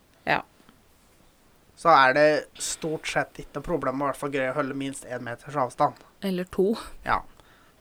[1.82, 2.26] Så er det
[2.62, 5.98] stort sett ikke noe problem å hvert fall greie å holde minst én meters avstand.
[6.22, 6.76] Eller to.
[7.06, 7.20] Ja.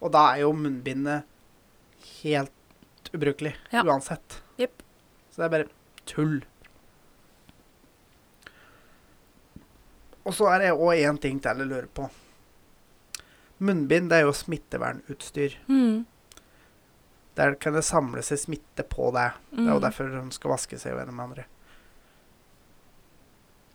[0.02, 1.28] Og da er jo munnbindet
[2.24, 3.84] helt ubrukelig Ja.
[3.86, 4.40] uansett.
[4.58, 4.82] Yep.
[5.30, 5.70] Så det er bare
[6.10, 6.40] tull.
[10.26, 12.10] Og så er det òg én ting til jeg lurer på.
[13.62, 15.56] Munnbind det er jo smittevernutstyr.
[15.70, 16.06] Mm.
[17.38, 19.32] Der kan det samle seg smitte på det.
[19.52, 19.86] Det er jo Mm.
[19.86, 21.46] derfor de skal vaske seg med andre.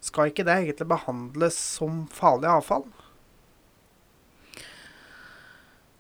[0.07, 2.85] Skal ikke det egentlig behandles som farlig avfall?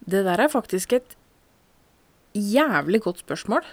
[0.06, 1.16] Det der er faktisk et
[2.36, 3.64] jævlig godt spørsmål,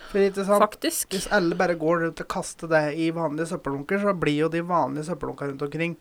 [0.47, 1.11] faktisk.
[1.11, 4.63] Hvis alle bare går rundt og kaster det i vanlige søppeldunker, så blir jo de
[4.65, 5.97] vanlige søppeldunkene rundt omkring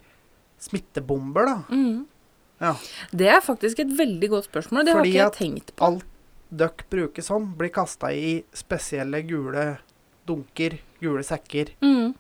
[0.63, 1.57] smittebomber, da.
[1.75, 2.07] Mm.
[2.63, 2.75] Ja.
[3.11, 4.87] Det er faktisk et veldig godt spørsmål.
[4.87, 5.85] Det Fordi har ikke jeg at tenkt på.
[5.91, 6.07] Alt
[6.53, 9.79] døkk bruker sånn, blir kasta i spesielle gule
[10.29, 12.15] dunker, gule sekker, Mm.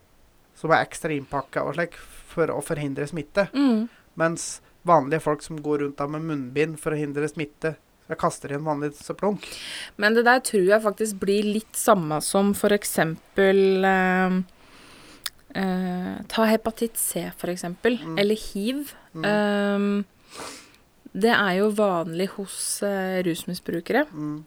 [0.63, 1.97] Som er ekstra innpakka og slik,
[2.33, 3.49] for å forhindre smitte.
[3.53, 3.89] Mm.
[4.21, 7.75] Mens vanlige folk som går rundt da med munnbind for å hindre smitte,
[8.11, 9.45] jeg kaster i en vanlig søppeldunk.
[10.01, 14.35] Men det der tror jeg faktisk blir litt samme som eksempel eh,
[15.63, 18.01] eh, Ta hepatitt C, eksempel.
[18.03, 18.19] Mm.
[18.21, 18.93] Eller hiv.
[19.15, 19.25] Mm.
[19.31, 20.45] Eh,
[21.13, 24.07] det er jo vanlig hos eh, rusmisbrukere.
[24.13, 24.43] Mm.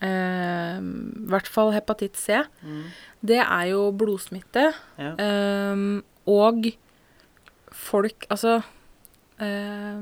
[0.00, 2.38] Eh, I hvert fall hepatitt C.
[2.64, 2.84] Mm.
[3.22, 4.70] Det er jo blodsmitte.
[4.98, 5.12] Ja.
[5.18, 6.70] eh, og
[7.72, 8.62] folk Altså
[9.40, 10.00] eh,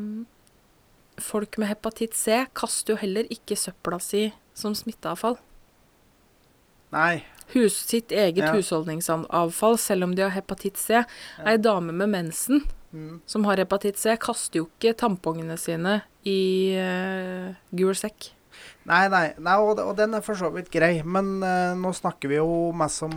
[1.19, 5.35] Folk med hepatitt C kaster jo heller ikke søpla si som smitteavfall.
[6.95, 7.25] Nei.
[7.55, 8.53] Hus, sitt eget Ja.
[8.55, 11.03] husholdningsavfall, selv om de har hepatitt C.
[11.45, 12.63] Ei dame med mensen
[12.95, 13.21] Mm.
[13.27, 18.31] som har hepatitt C, kaster jo ikke tampongene sine i uh, gul sekk.
[18.89, 22.31] Nei, nei, nei og, og den er for så vidt grei, men uh, nå snakker
[22.31, 23.15] vi jo mest om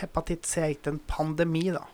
[0.00, 1.84] Hepatitt C ikke en pandemi, da.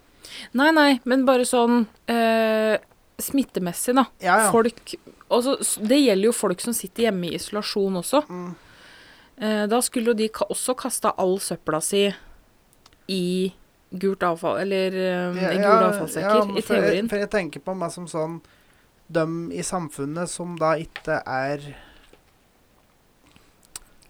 [0.58, 2.74] Nei, nei, men bare sånn uh,
[3.22, 4.06] smittemessig, da.
[4.22, 4.50] Ja, ja.
[4.54, 4.94] Folk
[5.32, 8.22] også, Det gjelder jo folk som sitter hjemme i isolasjon også.
[8.28, 8.52] Mm.
[9.42, 12.06] Uh, da skulle jo de ka også kasta all søpla si
[13.10, 13.24] i
[13.92, 17.92] gult avfall, eller eh, ja, gule avfallssekker, i for jeg, for jeg tenker på meg
[17.92, 18.40] som sånn
[19.12, 21.64] Dem i samfunnet som da ikke er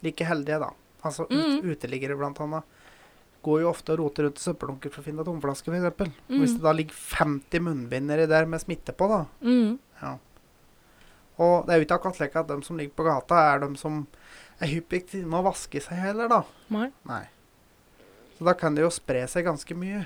[0.03, 0.71] like heldige, da.
[1.03, 1.61] Altså ut, Mm.
[1.73, 2.63] uteliggere, blant annet.
[3.43, 6.11] Går jo ofte og roter rundt i søppeldunker for å finne tomflasker, f.eks.
[6.29, 6.39] Mm.
[6.39, 9.25] Hvis det da ligger 50 munnbind nedi der med smitte på, da.
[9.43, 9.77] Mm.
[10.01, 10.13] Ja.
[11.43, 13.75] Og det er jo ikke akkurat slik at de som ligger på gata, er de
[13.81, 14.05] som
[14.61, 16.43] er hyppigst inne og vasker seg heller, da.
[16.71, 16.87] Nei.
[17.09, 17.23] Nei.
[18.37, 20.05] Så da kan det jo spre seg ganske mye.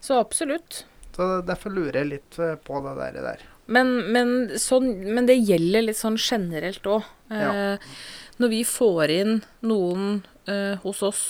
[0.00, 0.84] Så absolutt.
[1.16, 3.16] Så derfor lurer jeg litt eh, på det der.
[3.24, 3.44] der.
[3.66, 7.02] Men, men, sånn, men det gjelder litt sånn generelt òg.
[7.34, 7.78] Eh,
[8.38, 11.22] Når vi får inn noen eh, hos oss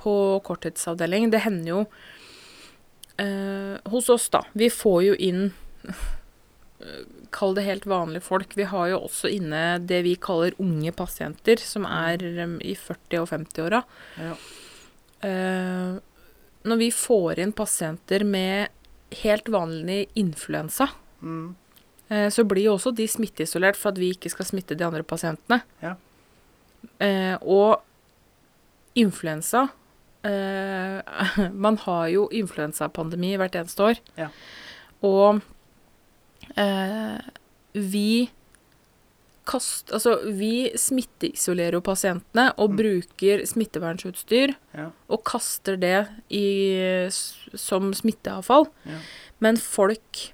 [0.00, 0.14] på
[0.46, 1.80] korttidsavdeling Det hender jo
[3.20, 4.44] eh, hos oss, da.
[4.56, 5.42] Vi får jo inn
[5.88, 7.02] eh,
[7.32, 8.56] Kall det helt vanlige folk.
[8.58, 13.22] Vi har jo også inne det vi kaller unge pasienter, som er um, i 40-
[13.22, 13.78] og 50-åra.
[14.20, 14.34] Ja.
[15.28, 15.94] Eh,
[16.68, 18.68] når vi får inn pasienter med
[19.24, 20.88] helt vanlig influensa,
[21.22, 21.54] Mm.
[22.12, 25.02] Eh, så blir jo også de smitteisolert for at vi ikke skal smitte de andre
[25.06, 25.62] pasientene.
[25.82, 25.94] Ja.
[27.00, 27.80] Eh, og
[28.98, 29.68] influensa
[30.26, 30.98] eh,
[31.64, 34.00] Man har jo influensapandemi hvert eneste år.
[34.18, 34.28] Ja.
[35.06, 35.40] Og
[36.58, 37.18] eh,
[37.72, 38.30] vi
[39.48, 42.76] kast, altså, vi smitteisolerer jo pasientene og Mm.
[42.78, 44.90] bruker smittevernsutstyr Ja.
[45.10, 47.08] og kaster det i,
[47.56, 48.68] som smitteavfall.
[48.86, 48.98] Ja.
[49.40, 50.32] Men folk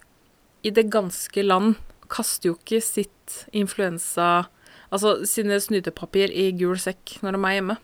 [0.64, 1.76] i det ganske land
[2.10, 4.46] kaster jo ikke sitt influensa
[4.90, 7.74] Altså sine snytepapir i gul sekk når de er hjemme.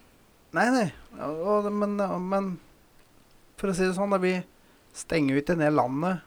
[0.57, 0.87] Nei, nei.
[1.21, 1.99] Og, men,
[2.31, 2.47] men
[3.61, 4.39] for å si det sånn, da, vi
[4.97, 6.23] stenger jo ikke ned landet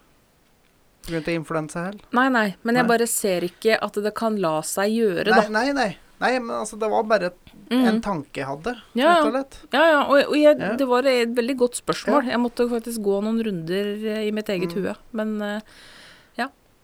[1.07, 1.23] pga.
[1.33, 2.03] influensa heller.
[2.13, 2.91] Nei, nei, men jeg Nei.
[2.93, 5.49] bare ser ikke at det kan la seg gjøre, Nei, da.
[5.57, 5.89] nei, nei.
[6.21, 7.33] Nei, men altså, det var bare
[7.67, 7.81] Mm.
[7.83, 9.41] En tanke jeg hadde, Ja, ja.
[9.73, 10.69] Ja, ja, og, og jeg, Ja.
[10.79, 12.29] det var et veldig godt spørsmål.
[12.31, 13.89] Jeg måtte faktisk gå noen runder
[14.23, 14.85] i mitt eget Mm.
[14.85, 15.33] hue, men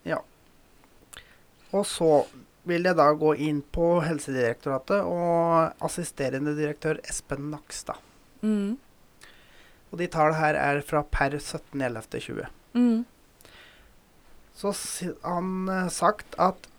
[0.05, 0.19] eh,
[1.73, 2.25] Og så
[2.69, 7.99] vil jeg da gå inn på Helsedirektoratet og assisterende direktør Espen Nakstad.
[8.43, 8.77] Mm.
[9.91, 12.47] Og de tallene her er fra per 17.11.20.
[12.73, 13.03] Mm.
[14.57, 14.73] Så
[15.21, 16.69] han eh, sagt at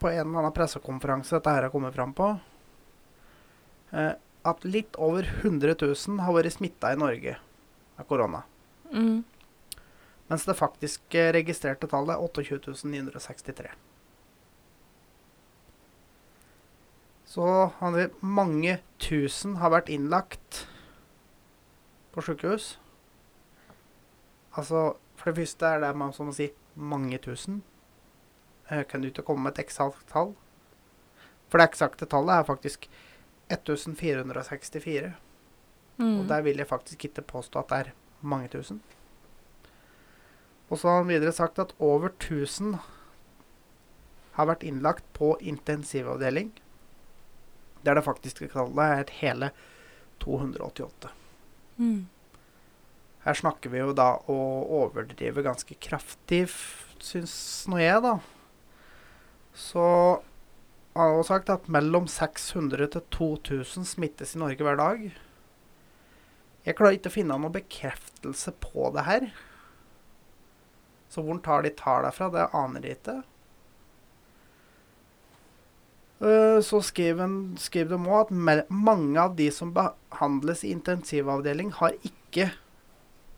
[0.00, 2.32] på en eller annen pressekonferanse dette her har kommet fram på,
[3.92, 4.12] eh,
[4.46, 7.36] at litt over 100 000 har vært smitta i Norge
[7.96, 8.42] av korona.
[8.92, 9.24] Mm.
[10.26, 13.68] Mens det faktisk registrerte tallet er 28.963.
[17.26, 17.46] Så
[18.20, 20.66] mange tusen har vært innlagt
[22.14, 22.76] på sykehus.
[24.56, 27.60] Altså, for det første er det man som å si mange tusen.
[28.70, 30.32] Jeg kan du ikke komme med et eksakt tall?
[31.52, 32.88] For det eksakte tallet er faktisk
[33.52, 35.12] 1464.
[36.00, 36.20] Mm.
[36.20, 37.92] Og der vil jeg faktisk ikke påstå at det er
[38.26, 38.80] mange tusen.
[40.66, 42.76] Og så har han videre sagt at over 1000
[44.36, 46.50] har vært innlagt på intensivavdeling.
[47.86, 49.52] Der det faktiske tallet er hele
[50.24, 51.12] 288.
[51.78, 52.06] Mm.
[53.26, 54.38] Her snakker vi jo da å
[54.82, 56.46] overdrive ganske kraftig,
[57.02, 57.36] syns
[57.70, 58.18] nå jeg, da.
[59.56, 59.86] Så
[60.96, 65.08] han har jo sagt at mellom 600 til 2000 smittes i Norge hver dag.
[66.66, 69.28] Jeg klarer ikke å finne noen bekreftelse på det her.
[71.12, 73.16] Så hvor tar de tallene fra, det aner de ikke.
[76.20, 82.50] Eh, Så skriver de òg at mange av de som behandles i intensivavdeling, har ikke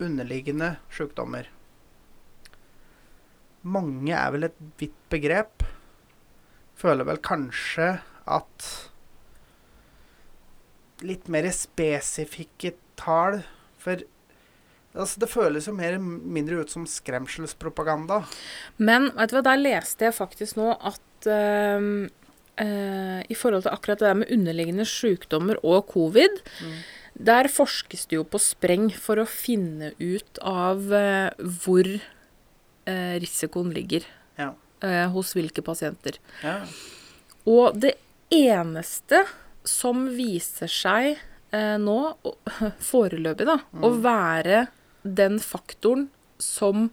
[0.01, 1.49] underliggende sykdommer.
[3.67, 5.65] Mange er vel et vidt begrep.
[6.79, 8.69] Føler vel kanskje at
[11.03, 13.43] litt mer spesifikke tall
[13.79, 14.03] For
[14.95, 15.99] altså, det føles jo mer eller
[16.39, 18.23] mindre ut som skremselspropaganda.
[18.79, 22.09] Men vet du hva, der leste jeg faktisk nå at ehm,
[22.59, 26.79] eh, i forhold til akkurat det der med underliggende sykdommer og covid, Mm.
[27.25, 31.31] der forskes det jo på spreng for å finne ut av eh,
[31.65, 31.87] hvor
[32.87, 34.05] eh, risikoen ligger
[34.39, 34.53] Ja.
[35.11, 36.19] hos hvilke pasienter.
[36.43, 36.61] Ja.
[37.47, 37.97] Og det
[38.31, 39.25] eneste
[39.65, 41.19] som viser seg
[41.53, 42.15] eh, nå,
[42.91, 44.03] foreløpig, da, å Mm.
[44.05, 44.69] være
[45.17, 46.09] den faktoren
[46.43, 46.89] som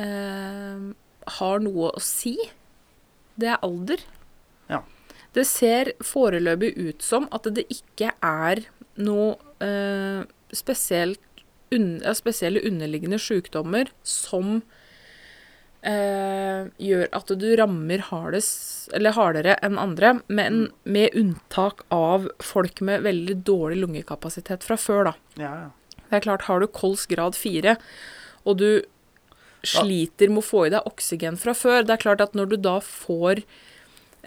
[0.00, 0.90] eh,
[1.38, 2.36] har noe å si,
[3.40, 4.02] det er alder.
[4.70, 4.82] Ja.
[5.32, 8.66] Det ser foreløpig ut som at det ikke er
[9.00, 11.20] noe eh, spesielt
[11.72, 14.58] un spesielle underliggende sykdommer som
[15.80, 22.82] eh, gjør at du rammer hardest, eller hardere enn andre, men med unntak av folk
[22.84, 25.14] med veldig dårlig lungekapasitet fra før, da.
[25.40, 25.70] ja, ja.
[26.12, 27.72] Det er klart, har du kols grad 4,
[28.44, 28.82] og du
[29.64, 32.56] sliter med å få i deg oksygen fra før, det er klart at når du
[32.60, 33.40] da får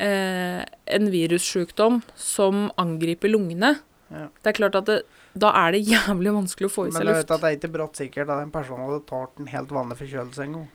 [0.01, 0.61] eh,
[0.97, 3.75] en virussykdom som angriper lungene,
[4.09, 4.27] Ja.
[4.43, 4.97] det er klart at det,
[5.35, 7.05] da er det jævlig vanskelig å få i seg luft.
[7.05, 9.47] Men du vet at det er ikke brått sikkert at en person hadde tålt en
[9.51, 10.67] helt vanlig forkjølelse en gang.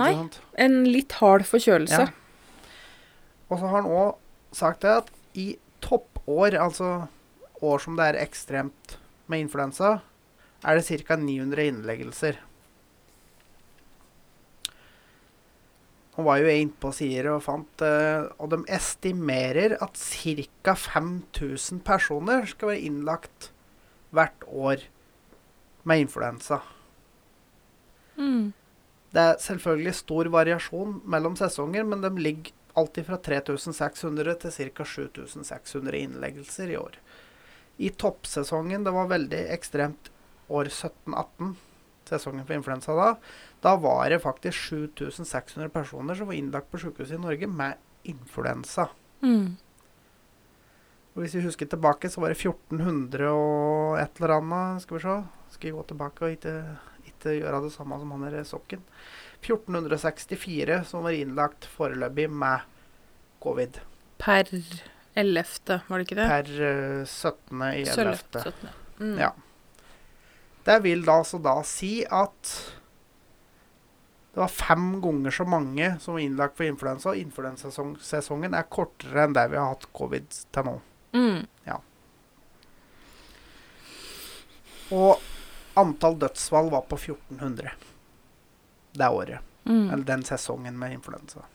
[0.00, 0.12] Nei.
[0.66, 2.06] En litt hard forkjølelse.
[2.06, 2.68] Ja.
[3.52, 5.46] Og så har han òg sagt det at i
[5.84, 7.08] toppår, altså
[7.62, 8.96] år som det er ekstremt
[9.30, 10.00] med influensa,
[10.62, 11.16] er det ca.
[11.18, 12.40] 900 innleggelser.
[16.12, 20.74] Hun var jo innpå på sider og fant eh, Og de estimerer at ca.
[20.76, 23.50] 5000 personer skal være innlagt
[24.12, 24.84] hvert år
[25.88, 26.60] med influensa.
[28.20, 28.52] Mm.
[29.12, 34.84] Det er selvfølgelig stor variasjon mellom sesonger, men de ligger alltid fra 3600 til ca.
[34.84, 37.00] 7600 innleggelser i år.
[37.82, 40.11] I toppsesongen, det var veldig ekstremt
[40.52, 41.54] år 17-18,
[42.08, 43.08] sesongen for influensa da,
[43.64, 47.78] da var det faktisk 7600 personer som var innlagt på sykehuset i Norge med
[48.10, 48.88] influensa.
[49.22, 49.54] Mm.
[51.12, 54.82] Og hvis vi husker tilbake, så var det 1400 og et eller annet.
[54.82, 55.16] Skal vi se.
[55.52, 56.54] Skal vi gå tilbake og ikke,
[57.10, 58.84] ikke gjøre det samme som han der sokken.
[59.42, 62.64] 1464 som var innlagt foreløpig med
[63.42, 63.80] covid.
[64.22, 64.48] Per
[65.18, 66.28] 11., var det ikke det?
[66.30, 67.64] Per eh, 17.
[67.68, 68.14] i 11.
[68.32, 68.68] 17.
[69.02, 69.16] Mm.
[69.20, 69.32] Ja.
[70.66, 72.52] Det vil da altså da si at
[74.32, 79.26] det var fem ganger så mange som var innlagt for influensa, og influensasesongen er kortere
[79.26, 80.78] enn det vi har hatt covid til nå.
[81.12, 81.42] Mm.
[84.92, 85.20] Og
[85.80, 87.72] antall dødsfall var på 1400
[88.92, 89.40] det året.
[89.64, 89.90] Mm.
[89.90, 91.46] Eller den sesongen med influensa.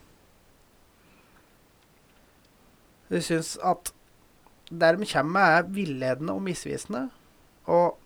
[3.08, 3.92] Vi syns at
[4.68, 7.06] det de kommer med, er villedende og misvisende.
[7.64, 7.96] Og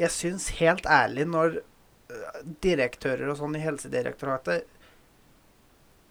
[0.00, 4.64] jeg syns helt ærlig, når øh, direktører og sånn i Helsedirektoratet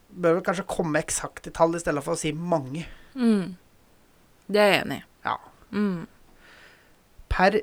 [0.10, 2.86] bør vel kanskje komme med eksakte tall i stedet for å si mange.
[3.14, 3.58] Mm.
[4.50, 5.06] Det er jeg enig i.
[5.26, 5.36] Ja.
[5.74, 6.08] Mm.
[7.30, 7.60] Per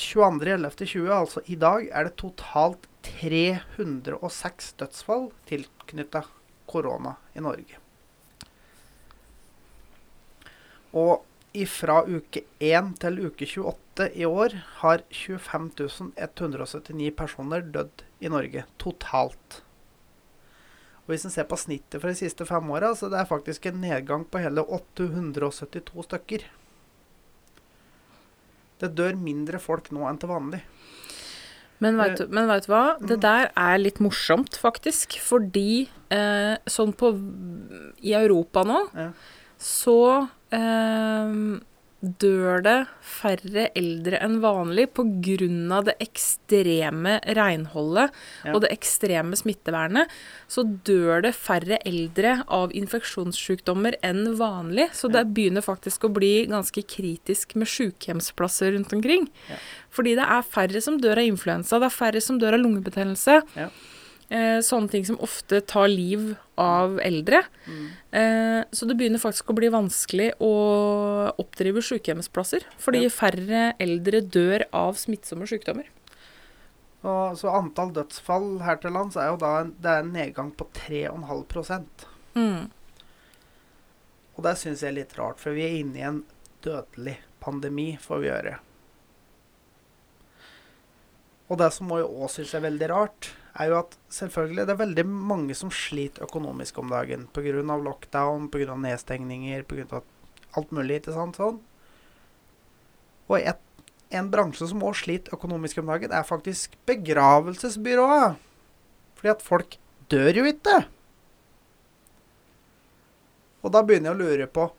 [0.00, 6.24] 22.11.20, altså i dag, er det totalt 306 dødsfall tilknytta
[6.70, 7.80] korona i Norge.
[10.96, 11.26] Og
[11.70, 18.64] fra uke 1 til uke 28 i år har 25 179 personer dødd i Norge
[18.78, 19.60] totalt.
[21.04, 23.66] Og Hvis en ser på snittet for de siste fem åra, så det er faktisk
[23.66, 26.44] en nedgang på hele 872 stykker.
[28.80, 30.62] Det dør mindre folk nå enn til vanlig.
[31.80, 32.82] Men veit du, du hva?
[33.00, 33.20] Det Mm.
[33.24, 35.16] der er litt morsomt, faktisk.
[35.20, 37.12] Fordi eh, sånn på
[38.04, 39.10] I Europa nå, Ja.
[39.58, 41.60] så eh,
[42.00, 45.80] dør det færre eldre enn vanlig pga.
[45.84, 48.10] det ekstreme renholdet
[48.44, 48.54] Ja.
[48.54, 50.08] og det ekstreme smittevernet.
[50.48, 54.90] Så dør det færre eldre av infeksjonssykdommer enn vanlig.
[54.92, 59.28] Så det begynner faktisk å bli ganske kritisk med sykehjemsplasser rundt omkring.
[59.48, 59.56] Ja.
[59.90, 63.42] Fordi det er færre som dør av influensa, det er færre som dør av lungebetennelse.
[63.56, 63.68] Ja.
[64.30, 67.40] Eh, sånne ting som ofte tar liv av eldre.
[67.66, 67.86] Mm.
[68.14, 70.50] Eh, så det begynner faktisk å bli vanskelig å
[71.34, 72.62] oppdrive sykehjemsplasser.
[72.78, 73.08] Fordi Ja.
[73.08, 75.88] færre eldre dør av smittsomme sykdommer.
[77.02, 80.52] Og så antall dødsfall her til lands er jo da en, det er en nedgang
[80.52, 81.84] på 3,5
[82.36, 82.70] Mm.
[84.36, 86.24] Og det syns jeg er litt rart, for vi er inne i en
[86.62, 88.58] dødelig pandemi, får vi gjøre.
[91.50, 94.82] Og det som jeg òg syns er veldig rart, er jo at selvfølgelig det er
[94.82, 97.62] veldig mange som sliter økonomisk om dagen pga.
[97.62, 98.76] lockdown, pga.
[98.76, 100.02] nedstengninger, pga.
[100.56, 101.00] alt mulig.
[101.00, 101.58] ikke sant, sånn.
[103.30, 103.58] Og et,
[104.10, 108.38] en bransje som òg sliter økonomisk om dagen, er faktisk begravelsesbyrået.
[109.18, 109.76] Fordi at folk
[110.10, 110.84] dør jo ikke.
[113.60, 114.70] Og da begynner jeg å lure på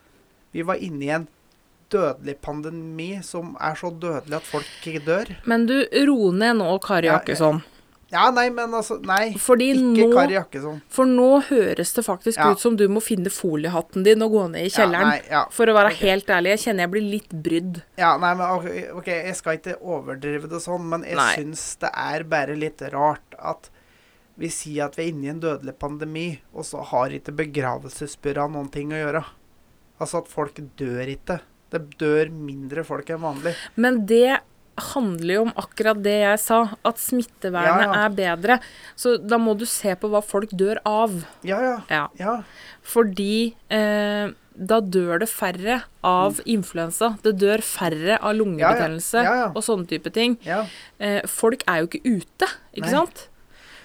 [0.51, 1.28] Vi var inne i en
[1.91, 5.32] dødelig pandemi som er så dødelig at folk ikke dør.
[5.47, 7.61] Men du, ro ned nå, Kari Ja, Jakkesson.
[7.61, 7.80] Ja,
[8.12, 10.82] nei, men altså Nei, Fordi ikke nå Kari Jakkesson.
[10.91, 12.51] For nå høres det faktisk Ja.
[12.51, 15.14] ut som du må finne foliehatten din og gå ned i kjelleren.
[15.14, 15.43] Ja, nei, ja.
[15.49, 16.09] For å være okay.
[16.09, 17.82] helt ærlig, jeg kjenner jeg blir litt brydd.
[17.97, 21.36] Ja, nei, men ok, ok, jeg skal ikke overdrive det sånn, men jeg Nei.
[21.39, 23.70] syns det er bare litt rart at
[24.41, 28.49] vi sier at vi er inne i en dødelig pandemi, og så har ikke begravelsesbyrå
[28.51, 29.24] noen ting å gjøre.
[30.01, 31.39] Altså at folk dør ikke.
[31.72, 33.53] Det dør mindre folk enn vanlig.
[33.80, 34.41] Men det
[34.78, 38.05] handler jo om akkurat det jeg sa, at smittevernet Ja, ja.
[38.05, 38.59] er bedre.
[38.95, 41.26] Så da må du se på hva folk dør av.
[41.43, 41.76] Ja, ja.
[41.89, 42.07] Ja.
[42.19, 42.43] Ja,
[42.82, 47.17] Fordi eh, da dør det færre av influensa.
[47.24, 49.55] Det dør færre av lungebetennelse Mm.
[49.55, 50.38] Og sånne type ting.
[50.99, 52.95] Eh, folk er jo ikke ute, ikke Nei.
[52.95, 53.28] sant?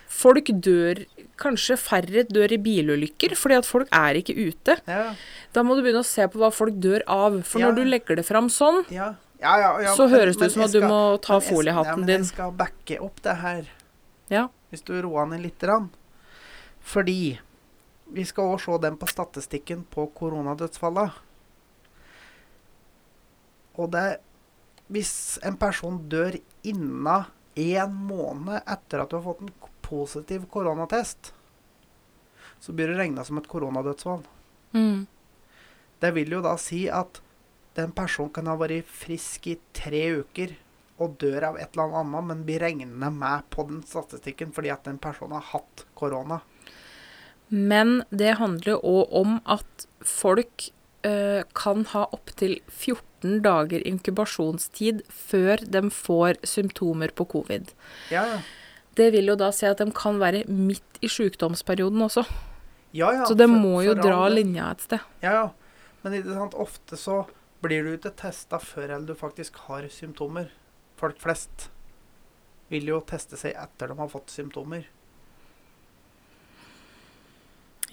[0.09, 1.05] Folk dør
[1.37, 4.79] Kanskje færre dør i bilulykker fordi at folk er ikke ute.
[4.89, 5.11] ja.
[5.53, 7.43] Da må du begynne å se på hva folk dør av.
[7.45, 8.87] For når du legger det fram sånn,
[9.47, 11.41] Ja, ja, ja, så men- høres det ut som at du skal- må ta men
[11.41, 11.55] din.
[11.55, 12.23] foliehatten ja, men din.
[12.25, 13.69] Jeg skal backe opp det her,
[14.29, 14.49] Ja.
[14.73, 15.59] hvis du roer ned litt.
[15.59, 15.91] Grann.
[16.81, 17.39] Fordi
[18.13, 21.13] vi skal òg se den på statistikken på koronadødsfallene.
[23.79, 24.21] Og det
[24.89, 27.25] Hvis en person dør innen
[27.57, 29.51] én måned etter at du har fått en
[29.83, 31.33] positiv koronatest,
[32.63, 34.23] så blir det regna som et koronadødsfall.
[34.73, 35.07] Mm.
[35.99, 37.19] Det vil jo da si at
[37.77, 40.55] den personen kan ha vært frisk i tre uker
[40.99, 44.87] og dør av et eller annet, men blir regnende med på den statistikken fordi at
[44.89, 46.41] den personen har hatt korona.
[47.53, 50.71] Men det handler òg om at folk
[51.07, 57.71] eh, kan ha opptil 14 dager inkubasjonstid før de får symptomer på covid.
[58.11, 58.41] Ja, ja.
[58.97, 62.25] Det vil jo da si at de kan være midt i sykdomsperioden også.
[62.97, 64.41] ja, ja Så det for- må jo dra alle.
[64.43, 65.01] linja et sted.
[65.23, 65.49] Ja, ja.
[66.03, 66.25] Men
[66.55, 67.27] ofte så
[67.65, 70.51] blir du ikke testa før eller du faktisk har symptomer.
[71.01, 71.69] Folk flest
[72.73, 74.87] vil jo teste seg etter de har fått symptomer.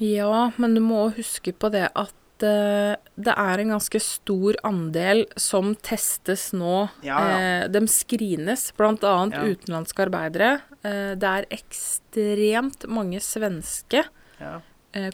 [0.02, 5.26] Ja, men du må huske på det at eh, det er en ganske stor andel
[5.40, 6.88] som testes nå.
[7.06, 7.36] Ja, ja.
[7.38, 8.96] Eh, de screenes, bl.a.
[8.98, 9.44] Ja.
[9.46, 10.56] utenlandske arbeidere.
[10.82, 14.06] Eh, det er ekstremt mange svenske,
[14.42, 14.60] Ja.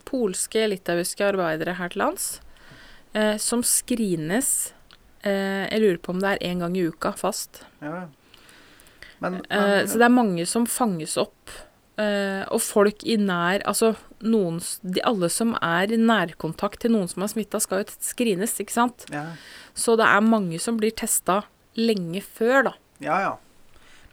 [0.08, 2.40] polske, litauiske arbeidere her til lands
[3.14, 4.74] eh, som screenes
[5.24, 7.64] eh, Jeg lurer på om det er én gang i uka fast.
[7.82, 8.08] ja.
[9.20, 11.52] Men, men Eh, så det er mange som fanges opp.
[12.00, 13.90] Eh, og folk i nær Altså
[14.24, 18.56] noen de, Alle som er i nærkontakt til noen som er smitta, skal jo screenes,
[18.64, 19.04] ikke sant?
[19.12, 19.34] ja.
[19.76, 21.42] Så det er mange som blir testa
[21.76, 22.74] lenge før, da.
[23.04, 23.36] Ja, ja.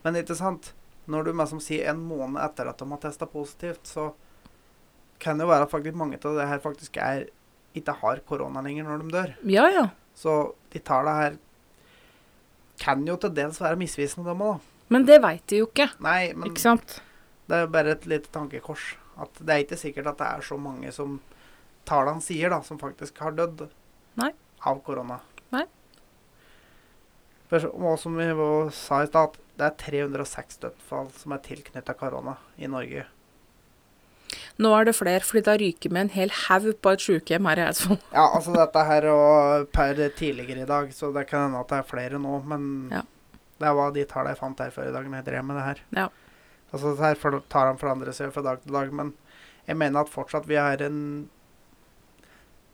[0.05, 0.72] Men ikke sant,
[1.11, 4.12] når du liksom som sier en måned etter at de har testa positivt, så
[5.22, 7.26] kan det jo være at faktisk mange av det her faktisk er
[7.80, 9.32] ikke har korona lenger når de dør.
[9.50, 9.86] Ja, ja.
[10.16, 10.36] Så
[10.72, 11.36] de tallene her
[12.80, 14.60] kan jo til dels være misvisende, dem òg.
[14.92, 15.88] Men det veit de jo ikke.
[16.04, 17.00] Nei, men Ikke sant?
[17.48, 18.94] det er bare et lite tankekors.
[19.18, 21.16] At det er ikke sikkert at det er så mange som
[21.88, 23.66] tallene sier, da, som faktisk har dødd
[24.20, 24.32] Nei.
[24.66, 25.20] av korona.
[25.54, 25.64] Nei.
[27.52, 28.26] Og som vi
[28.74, 33.06] sa i stad, det er 306 dødsfall som er tilknytta korona i Norge.
[34.59, 37.61] Nå er det flere, fordi da ryker med en hel haug på et sykehjem her
[37.62, 37.99] i Eidsvoll.
[38.12, 41.78] Ja, altså dette her og per tidligere i dag, så det kan hende at det
[41.82, 43.03] er flere nå, men Ja.
[43.61, 45.64] det var de tallene jeg fant her før i dag når jeg drev med det
[45.68, 45.80] her.
[45.97, 46.09] Ja.
[46.72, 49.14] Altså det her tar han forandrer seg fra dag til dag, men
[49.66, 51.28] jeg mener at fortsatt vi har en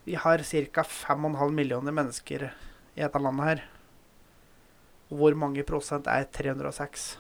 [0.05, 0.83] Vi har ca.
[0.83, 2.49] 5,5 millioner mennesker
[2.97, 3.61] i dette landet her.
[5.13, 7.17] Hvor mange prosent er 306?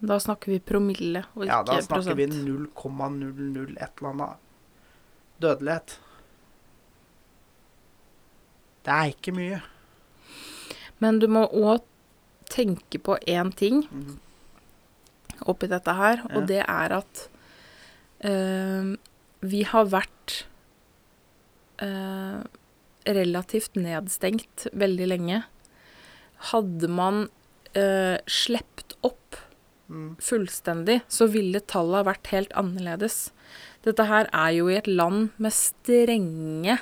[0.00, 1.68] Da snakker vi promille, og ikke prosent.
[1.68, 2.16] Ja, da snakker prosent.
[2.16, 4.36] vi 0,001 eller annet
[5.42, 5.98] dødelighet.
[8.86, 9.58] Det er ikke mye.
[11.02, 11.82] Men du må òg
[12.50, 14.18] tenke på én ting Mhm.
[15.46, 16.36] oppi dette her, Ja.
[16.36, 17.28] og det er at
[18.24, 18.96] øh,
[19.42, 20.46] vi har vært
[21.82, 22.42] øh,
[23.06, 25.44] relativt nedstengt veldig lenge.
[26.50, 27.28] Hadde man
[27.76, 29.17] uh, slept opp.
[29.88, 33.30] Fullstendig, så ville tallet vært helt annerledes.
[33.86, 36.76] Dette her er jo i et land med strenge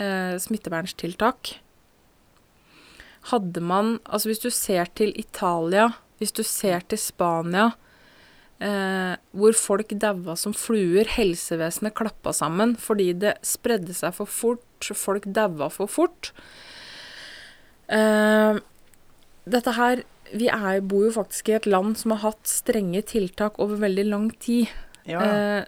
[0.00, 1.56] eh, smitteverntiltak.
[3.32, 5.90] Hadde man Altså hvis du ser til Italia,
[6.20, 7.72] hvis du ser til Spania,
[8.62, 14.92] eh, hvor folk daua som fluer, helsevesenet klappa sammen fordi det spredde seg for fort,
[14.94, 16.32] folk daua for fort.
[17.92, 18.62] Eh,
[19.46, 23.60] dette her Vi er, bor jo faktisk i et land som har hatt strenge tiltak
[23.62, 24.72] over veldig lang tid.
[25.06, 25.22] Ja.
[25.22, 25.62] Eh,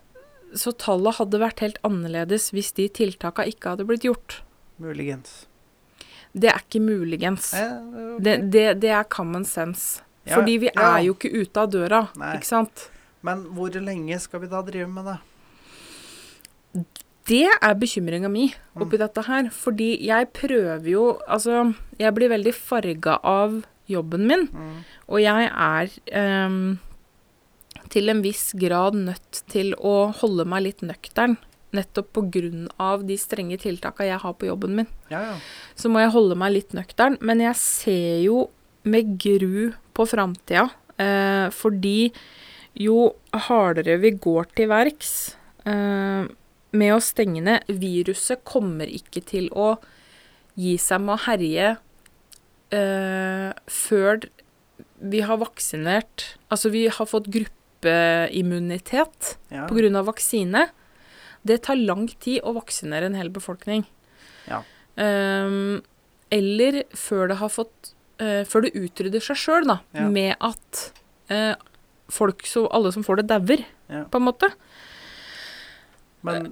[0.59, 4.43] så tallet hadde vært helt annerledes hvis de tiltaka ikke hadde blitt gjort.
[4.79, 5.47] muligens.
[6.33, 7.53] Det er ikke muligens.
[7.57, 8.23] Eh, okay.
[8.25, 10.03] Det, det, det er common sense.
[10.29, 10.95] Ja, Fordi vi ja.
[10.95, 12.35] er jo ikke ute av døra, Nei.
[12.37, 12.89] ikke sant?
[13.25, 15.17] Men hvor lenge skal vi da drive med det?
[17.29, 18.47] Det er bekymringa mi
[18.79, 19.51] oppi dette her.
[19.53, 23.59] Fordi jeg prøver jo Altså, jeg blir veldig farga av
[23.89, 24.85] jobben min, Mm.
[25.09, 26.79] og jeg er um,
[27.89, 31.39] til en viss grad nødt til å holde meg litt nøktern.
[31.73, 32.17] Nettopp
[32.81, 34.87] av de strenge tiltaka jeg har på jobben min.
[35.11, 35.35] Ja, ja.
[35.77, 37.19] så må jeg holde meg litt nøktern.
[37.21, 38.51] Men jeg ser jo
[38.85, 42.13] med gru på framtida, eh, fordi
[42.79, 45.35] jo hardere vi går til verks
[45.67, 46.25] eh,
[46.73, 49.75] med å stenge ned Viruset kommer ikke til å
[50.59, 51.77] gi seg med å herje
[52.75, 54.19] eh, før
[54.99, 59.67] vi har vaksinert Altså vi har fått gruppeimmunitet ja.
[59.69, 60.03] pga.
[60.03, 60.69] vaksine.
[61.43, 63.85] Det tar lang tid å vaksinere en hel befolkning.
[64.49, 64.63] Ja.
[64.97, 65.83] Um,
[66.35, 69.79] eller før det har fått uh, Før det utrydder seg sjøl, da.
[69.95, 70.09] Ja.
[70.11, 70.93] Med at
[71.31, 71.55] uh,
[72.11, 74.03] folk så Alle som får det, dauer, Ja.
[74.11, 74.51] på en måte.
[76.27, 76.51] Men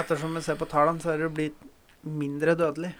[0.00, 1.58] ettersom vi ser på tallene, så er det blitt
[2.02, 2.90] mindre dødelig.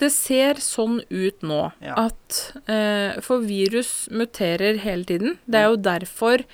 [0.00, 1.94] Det ser sånn ut nå Ja.
[2.08, 5.38] at eh, For virus muterer hele tiden.
[5.46, 6.44] Det er jo derfor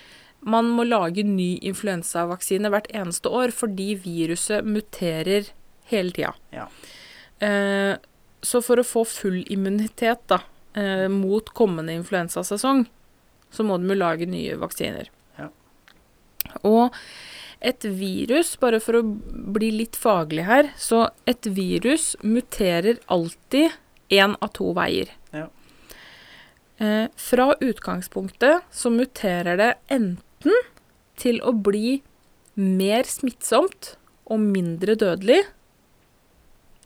[0.47, 5.49] man må lage ny influensavaksine hvert eneste år, fordi viruset muterer
[5.91, 6.35] hele tida.
[6.55, 6.67] Ja.
[7.43, 7.97] Eh,
[8.47, 10.39] så for å få full immunitet da,
[10.75, 12.85] eh, mot kommende influensasesong,
[13.51, 15.09] så må de jo lage nye vaksiner.
[15.39, 15.49] Ja.
[16.63, 16.95] Og
[17.67, 19.03] et virus, bare for å
[19.57, 23.75] bli litt faglig her, så et virus muterer alltid
[24.15, 25.11] én av to veier.
[25.35, 25.49] Ja.
[26.79, 30.65] Eh, fra utgangspunktet så muterer det enten
[31.17, 32.01] til å bli
[32.55, 33.97] mer smittsomt
[34.31, 35.43] og mindre dødelig,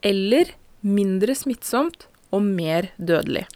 [0.06, 3.46] eller mindre smittsomt og mer dødelig.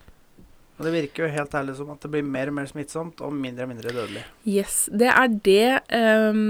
[0.75, 3.35] Og det virker jo helt ærlig som at det blir mer og mer smittsomt og
[3.35, 4.25] mindre og mindre dødelig.
[4.43, 6.49] Yes, det er det ehm,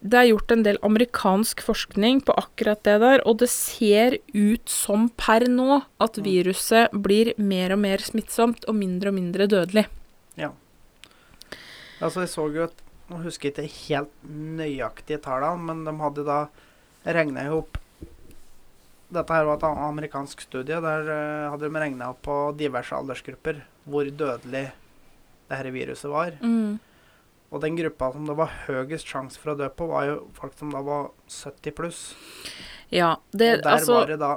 [0.00, 4.68] Det er gjort en del amerikansk forskning på akkurat det der, og det ser ut
[4.68, 9.86] som per nå at viruset blir mer og mer smittsomt og mindre og mindre dødelig.
[10.36, 10.52] Ja.
[12.00, 14.14] Altså, jeg så jo at Nå husker jeg ikke helt
[14.58, 16.38] nøyaktige tallene, men de hadde da
[17.06, 17.76] regna i hop
[19.14, 20.80] Dette her var et amerikansk studie.
[20.82, 24.72] Der eh, hadde de regna på diverse aldersgrupper hvor dødelig det
[25.46, 26.34] dette viruset var.
[26.42, 26.78] Mm.
[27.50, 30.54] Og den gruppa som det var høyest sjanse for å dø på, var jo folk
[30.58, 32.00] som da var 70 pluss.
[32.90, 34.32] Ja, det Og der altså var det da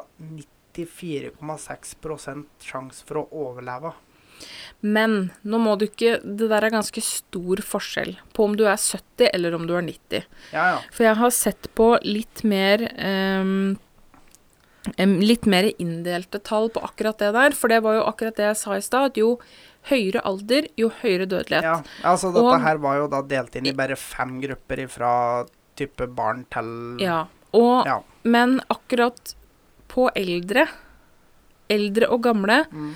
[0.77, 3.91] 94,6% sjanse for å overleve.
[4.79, 8.77] Men nå må du ikke Det der er ganske stor forskjell på om du er
[8.79, 10.23] 70 eller om du er 90.
[10.53, 10.77] Ja, ja.
[10.95, 13.77] For jeg har sett på litt mer um,
[14.95, 17.51] Litt mer inndelte tall på akkurat det der.
[17.53, 19.11] For det var jo akkurat det jeg sa i stad.
[19.11, 19.35] At jo
[19.89, 21.63] høyere alder, jo høyere dødelighet.
[21.63, 21.81] ja.
[22.03, 26.07] Altså, dette Og- her var jo da delt inn i bare fem grupper fra type
[26.15, 27.25] barn til Ja.
[27.53, 27.99] Og, Ja.
[28.23, 29.33] Men akkurat
[29.87, 30.67] på eldre,
[31.69, 32.93] eldre og gamle, Mm.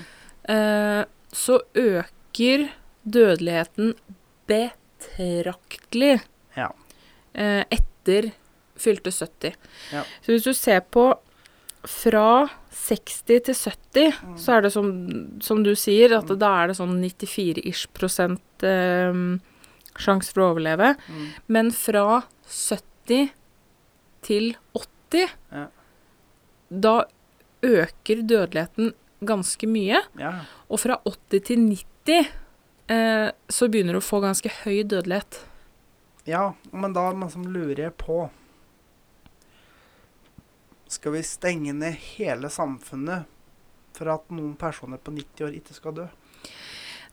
[0.50, 2.70] eh, så øker
[3.08, 3.96] dødeligheten
[4.48, 6.22] betraktelig
[6.58, 6.70] Ja.
[7.36, 8.32] eh, etter
[8.78, 9.56] fylte 70.
[9.92, 10.04] Ja.
[10.22, 11.14] Så hvis du ser på
[11.84, 14.38] fra 60 til 70, Mm.
[14.38, 14.88] så er det som,
[15.40, 19.14] som du sier, at da er det sånn 94-ish prosent eh,
[19.96, 20.96] sjanse for å overleve.
[21.08, 21.28] Mm.
[21.48, 23.30] Men fra 70
[24.26, 25.68] til 80, Ja.
[26.72, 27.06] da
[27.64, 28.94] øker dødeligheten
[29.24, 30.02] ganske mye.
[30.20, 30.34] ja.
[30.70, 32.28] Og fra 80 til 90
[32.90, 35.44] eh, så begynner du å få ganske høy dødelighet.
[36.26, 38.30] Ja, men da liksom lurer jeg på
[40.94, 43.30] Skal vi stenge ned hele samfunnet
[43.98, 46.08] for at noen personer på 90 år ikke skal dø?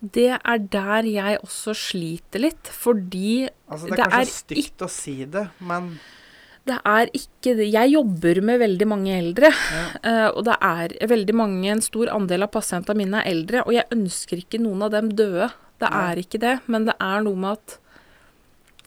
[0.00, 4.84] Det er der jeg også sliter litt, fordi Altså, det er Det kanskje er stygt
[4.86, 5.92] å si det, men
[6.68, 10.94] det er ikke det Jeg jobber med veldig mange eldre, ja, eh, og det er
[11.08, 14.84] veldig mange, en stor andel av pasientene mine er eldre, og jeg ønsker ikke noen
[14.86, 15.50] av dem døde.
[15.80, 16.02] Det ja.
[16.10, 17.78] er ikke det, men det er noe med at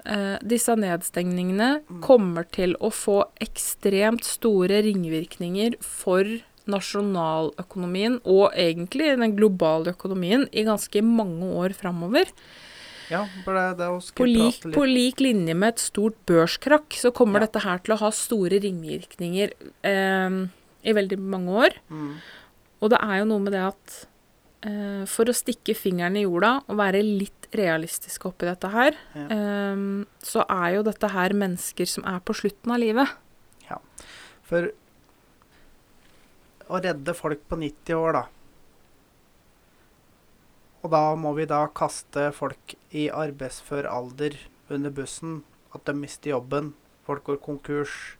[0.06, 2.02] eh, disse nedstengningene Mm.
[2.02, 6.24] kommer til å få ekstremt store ringvirkninger for
[6.68, 12.26] nasjonaløkonomien, og egentlig den globale økonomien, i ganske mange år framover.
[13.10, 17.12] ja for det, det å På lik, på lik linje med et stort børskrakk, så
[17.14, 17.48] kommer Ja.
[17.48, 19.52] dette her til å ha store ringvirkninger
[19.84, 20.48] eh,
[20.86, 21.72] i veldig mange år.
[21.92, 22.16] mm,
[22.82, 24.08] Og det er jo noe med det at
[24.64, 29.28] eh, for å stikke fingeren i jorda og være litt realistisk oppi dette her, Ja.
[29.74, 33.08] um, så er jo dette her mennesker som er på slutten av livet.
[33.70, 33.78] Ja.
[34.44, 34.72] For
[36.70, 38.24] å redde folk på 90 år, da
[40.84, 44.34] Og da må vi da kaste folk i arbeidsfør alder
[44.70, 45.38] under bussen.
[45.74, 46.74] At de mister jobben.
[47.08, 48.18] Folk går konkurs.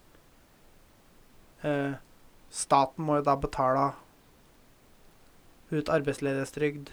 [1.62, 1.96] Eh,
[2.50, 3.90] staten må jo da betale
[5.74, 6.88] ut arbeidsledighetstrygd,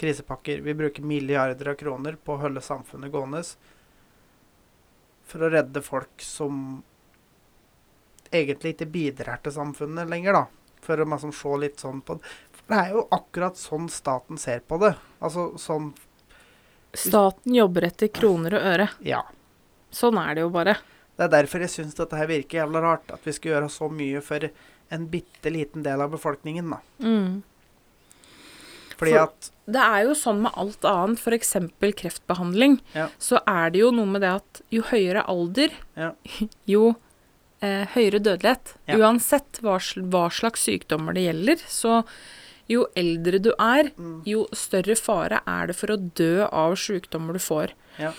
[0.00, 0.60] krisepakker.
[0.64, 3.42] Vi bruker milliarder av kroner på å holde samfunnet gående
[5.26, 6.82] for å redde folk som
[8.30, 10.74] egentlig ikke bidrar til samfunnet lenger, da.
[10.86, 12.34] For å liksom se litt sånn på det.
[12.54, 14.94] For det er jo akkurat sånn staten ser på det.
[15.18, 15.94] Altså sånn
[16.96, 18.86] Staten jobber etter kroner og øre.
[19.04, 19.18] Ja.
[19.92, 20.78] Sånn er det jo bare.
[21.16, 23.10] Det er derfor jeg syns dette her virker jævla rart.
[23.12, 24.46] At vi skal gjøre så mye for
[24.94, 26.78] en bitte liten del av befolkningen, da.
[27.04, 27.42] Mm.
[28.96, 31.52] Fordi For- at Det er jo sånn med alt annet, f.eks.
[31.96, 33.08] kreftbehandling, Ja.
[33.18, 36.12] så er det jo noe med det at jo høyere alder, Ja.
[36.66, 36.94] jo
[37.62, 38.74] eh, høyere dødelighet.
[38.86, 38.96] Ja.
[38.98, 39.78] Uansett hva,
[40.10, 41.56] hva slags sykdommer det gjelder.
[41.66, 42.04] Så
[42.68, 47.32] jo eldre du er, mm, jo større fare er det for å dø av sykdommer
[47.32, 47.72] du får.
[47.98, 48.12] Ja.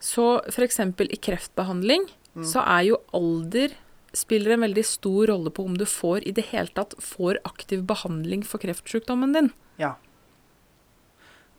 [0.00, 0.78] Så f.eks.
[0.80, 2.06] i kreftbehandling
[2.36, 2.42] Mm.
[2.44, 3.70] så er jo alder
[4.12, 7.84] spiller en veldig stor rolle på om du får i det hele tatt får aktiv
[7.86, 9.52] behandling for kreftsykdommen din.
[9.78, 9.94] Ja.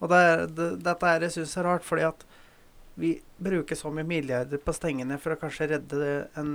[0.02, 2.26] Og det er, det, dette er jeg syns er rart, fordi at
[3.00, 3.12] vi
[3.44, 6.52] bruker så mye milliarder på stengene for å kanskje redde en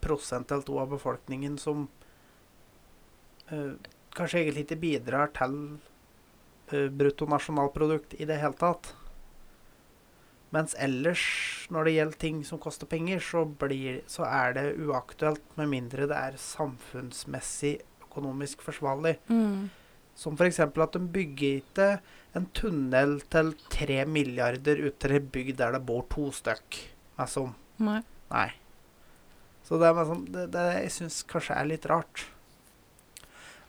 [0.00, 1.84] prosent eller to av befolkningen som
[3.52, 3.74] eh,
[4.16, 5.56] kanskje egentlig ikke bidrar til
[6.72, 8.92] uh, bruttonasjonalprodukt i det hele tatt.
[10.52, 11.22] Mens ellers,
[11.72, 16.08] når det gjelder ting som koster penger, så, blir, så er det uaktuelt med mindre
[16.10, 19.16] det er samfunnsmessig økonomisk forsvarlig.
[20.18, 20.60] Som f.eks.
[20.60, 21.88] at de bygger ikke
[22.36, 26.78] en tunnel til tre milliarder ut til ei bygd der det bor to stykk.
[27.20, 27.48] Altså,
[27.82, 28.00] Nei.
[28.30, 28.50] nei.
[29.66, 32.26] Så det liksom, det, det jeg syns kanskje er litt rart.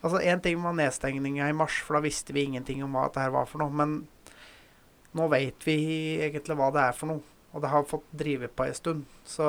[0.04, 3.30] Altså, Én ting var nedstengninga i mars, for da visste vi ingenting om hva dette
[3.32, 3.72] var for noe.
[3.72, 4.02] Men
[5.16, 5.78] nå vet vi
[6.20, 7.24] egentlig hva det er for noe.
[7.54, 9.04] Og det har fått drive på ei stund.
[9.24, 9.46] Så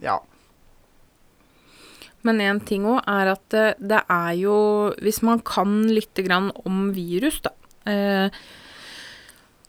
[0.00, 0.20] ja.
[2.28, 4.56] Men en ting òg er at det, det er jo
[5.00, 7.54] Hvis man kan lite grann om virus, da,
[7.88, 8.28] eh,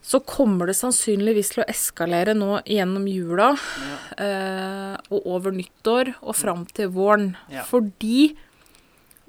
[0.09, 3.51] så kommer det sannsynligvis til å eskalere nå gjennom jula
[4.17, 7.35] eh, og over nyttår og fram til våren.
[7.53, 7.61] Ja.
[7.69, 8.31] Fordi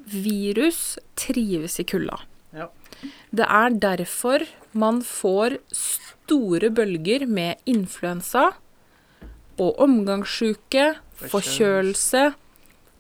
[0.09, 2.23] virus trives i kulda.
[2.57, 2.71] Ja.
[3.29, 8.55] Det er derfor man får store bølger med influensa
[9.61, 10.95] og omgangssjuke,
[11.29, 12.31] forkjølelse,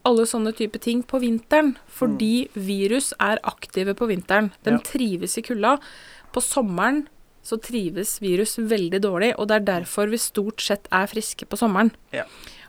[0.08, 4.50] alle sånne type ting på vinteren, fordi virus er aktive på vinteren.
[4.64, 4.78] De Ja.
[4.78, 5.78] trives i kulda.
[6.32, 7.06] På sommeren
[7.44, 11.56] så trives virus veldig dårlig, og det er derfor vi stort sett er friske på
[11.56, 11.90] sommeren.
[12.12, 12.24] Ja.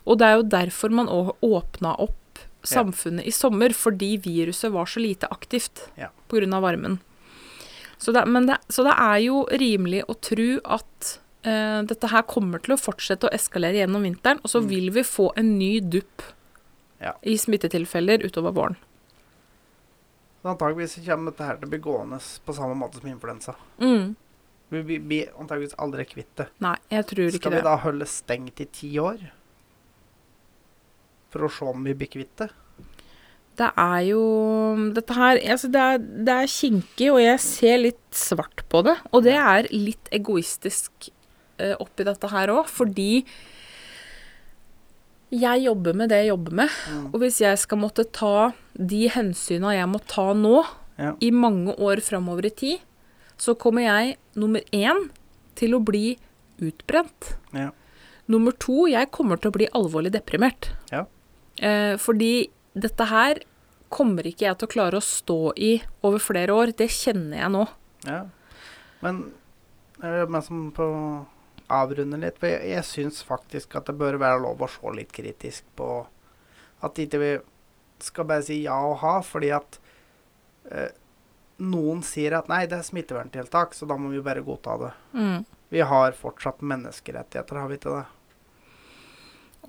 [0.05, 2.15] Og det er jo derfor man òg åpna opp
[2.63, 6.09] samfunnet i sommer, fordi viruset var så lite aktivt Ja.
[6.31, 6.99] av varmen.
[7.97, 12.21] Så det, men det, så det er jo rimelig å tro at eh, dette her
[12.23, 15.79] kommer til å fortsette å eskalere gjennom vinteren, og så vil vi få en ny
[15.79, 16.33] dupp Mm.
[17.01, 17.15] Ja.
[17.21, 18.75] i smittetilfeller utover våren.
[20.41, 23.55] Så antageligvis kommer dette her til å bli gående på samme måte som influensa.
[23.81, 24.15] Mm.
[24.71, 26.47] Vi blir antageligvis aldri kvitt det.
[26.63, 27.41] Nei, jeg tror ikke det.
[27.43, 29.25] Skal vi da holde stengt i ti år?
[31.33, 32.49] For å se om vi blir kvitt det?
[33.59, 34.21] Det er jo
[34.95, 38.95] Dette her altså det, er, det er kinkig, og jeg ser litt svart på det.
[39.11, 41.11] Og det er litt egoistisk
[41.59, 43.25] eh, oppi dette her òg, fordi
[45.31, 46.69] jeg jobber med det jeg jobber med.
[46.91, 47.05] Mm.
[47.13, 50.65] Og hvis jeg skal måtte ta de hensyna jeg må ta nå,
[51.01, 51.13] Ja.
[51.19, 52.79] i mange år framover i tid,
[53.37, 55.09] så kommer jeg nummer én
[55.55, 56.17] til å bli
[56.61, 57.37] utbrent.
[57.53, 57.71] Ja.
[58.27, 60.69] Nummer to, jeg kommer til å bli alvorlig deprimert.
[60.91, 61.05] Ja.
[61.57, 63.39] Eh, fordi dette her
[63.89, 66.75] kommer ikke jeg til å klare å stå i over flere år.
[66.77, 67.65] Det kjenner jeg nå.
[68.05, 68.21] Ja.
[69.01, 69.31] Men
[70.01, 70.85] jobber men som på
[71.71, 75.13] avrunde litt, for jeg, jeg syns faktisk at det bør være lov å se litt
[75.15, 75.89] kritisk på
[76.81, 77.31] At ikke vi
[78.01, 79.77] skal bare si ja og ha, fordi at
[80.71, 80.89] eh,
[81.61, 84.89] noen sier at nei, det er smitteverntiltak, så da må vi bare godta det.
[85.13, 85.43] Mm.
[85.71, 88.07] Vi har fortsatt menneskerettigheter, har vi ikke det?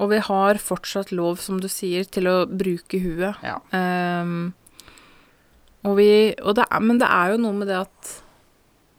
[0.00, 3.42] Og vi har fortsatt lov, som du sier, til å bruke huet.
[3.44, 3.58] Ja.
[3.76, 4.54] Um,
[5.84, 6.08] og vi,
[6.40, 8.12] og det er, men det er jo noe med det at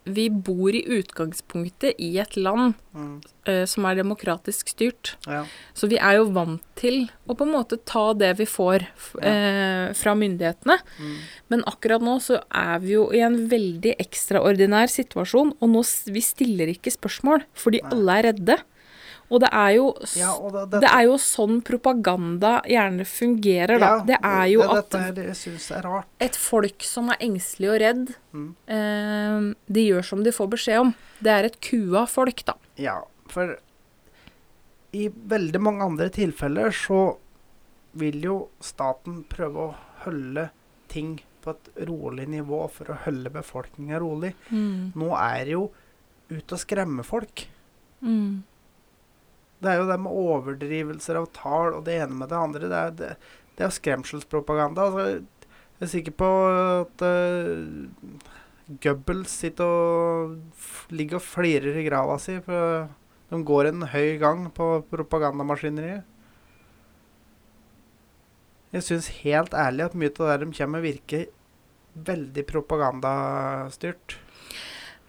[0.06, 3.22] vi bor i utgangspunktet i et land Mm.
[3.50, 5.16] uh, som er demokratisk styrt.
[5.26, 5.46] ja.
[5.74, 8.86] Så vi er jo vant til å på en måte ta det vi får
[9.22, 9.88] Ja.
[9.90, 10.78] uh, fra myndighetene.
[11.00, 11.16] Mm.
[11.50, 15.82] Men akkurat nå så er vi jo i en veldig ekstraordinær situasjon, og nå
[16.14, 17.90] vi stiller ikke spørsmål, fordi Nei.
[17.92, 18.60] alle er redde.
[19.34, 19.88] Og det er jo
[20.20, 23.90] ja det, det, det er jo sånn propaganda gjerne fungerer, da.
[23.96, 24.98] ja, det er jo det, at
[25.80, 26.08] er rart.
[26.22, 28.48] et folk som er engstelig og redd, Mm.
[28.66, 30.94] eh, de gjør som de får beskjed om.
[31.22, 32.56] Det er et kua folk, da.
[32.82, 32.96] Ja,
[33.30, 33.58] for
[34.94, 37.16] i veldig mange andre tilfeller så
[37.98, 39.76] vil jo staten prøve å
[40.06, 40.48] holde
[40.90, 44.34] ting på et rolig nivå for å holde befolkninga rolig.
[44.54, 45.66] Nå er det jo
[46.34, 47.46] ut og skremme folk.
[48.02, 48.44] Mm.
[49.64, 52.70] Det er jo det med overdrivelser av tall og det ene med det andre.
[52.72, 53.12] Det er, det,
[53.58, 54.88] det er skremselspropaganda.
[54.90, 55.06] Altså,
[55.80, 58.34] jeg er sikker på at uh,
[58.84, 62.38] Goebbels sitter og ligger og flirer i grava si.
[62.46, 62.90] For
[63.32, 66.10] de går en høy gang på propagandamaskineriet.
[68.74, 71.26] Jeg syns helt ærlig at mye av det de kommer med, virker
[71.94, 74.16] veldig propagandastyrt.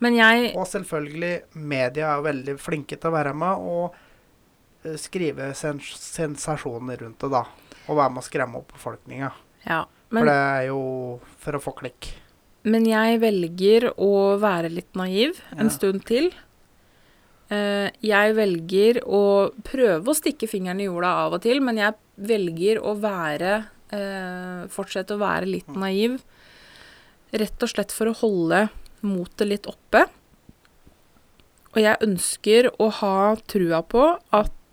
[0.04, 3.94] Men jeg Og selvfølgelig, media er veldig flinke til å være med og
[5.00, 7.44] skrive sens sensasjoner rundt det, da.
[7.88, 9.30] Og være med å skremme opp befolkninga.
[9.66, 9.84] Ja.
[10.12, 10.80] For det er jo
[11.42, 12.12] for å få klikk.
[12.64, 15.72] men jeg velger å være litt naiv en Ja.
[15.72, 16.30] stund til.
[17.50, 21.92] Uh, jeg velger å prøve å stikke fingeren i jorda av og til, men jeg
[22.16, 26.22] velger å være uh, Fortsette å være litt naiv.
[27.32, 28.70] Rett og slett for å holde
[29.02, 30.06] motet litt oppe.
[31.74, 34.63] Og jeg ønsker å ha trua på at eh,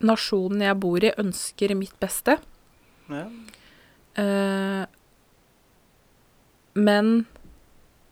[0.00, 2.38] nasjonen jeg bor i, ønsker mitt beste.
[3.10, 3.26] Ja.
[4.20, 4.84] Eh,
[6.78, 7.12] men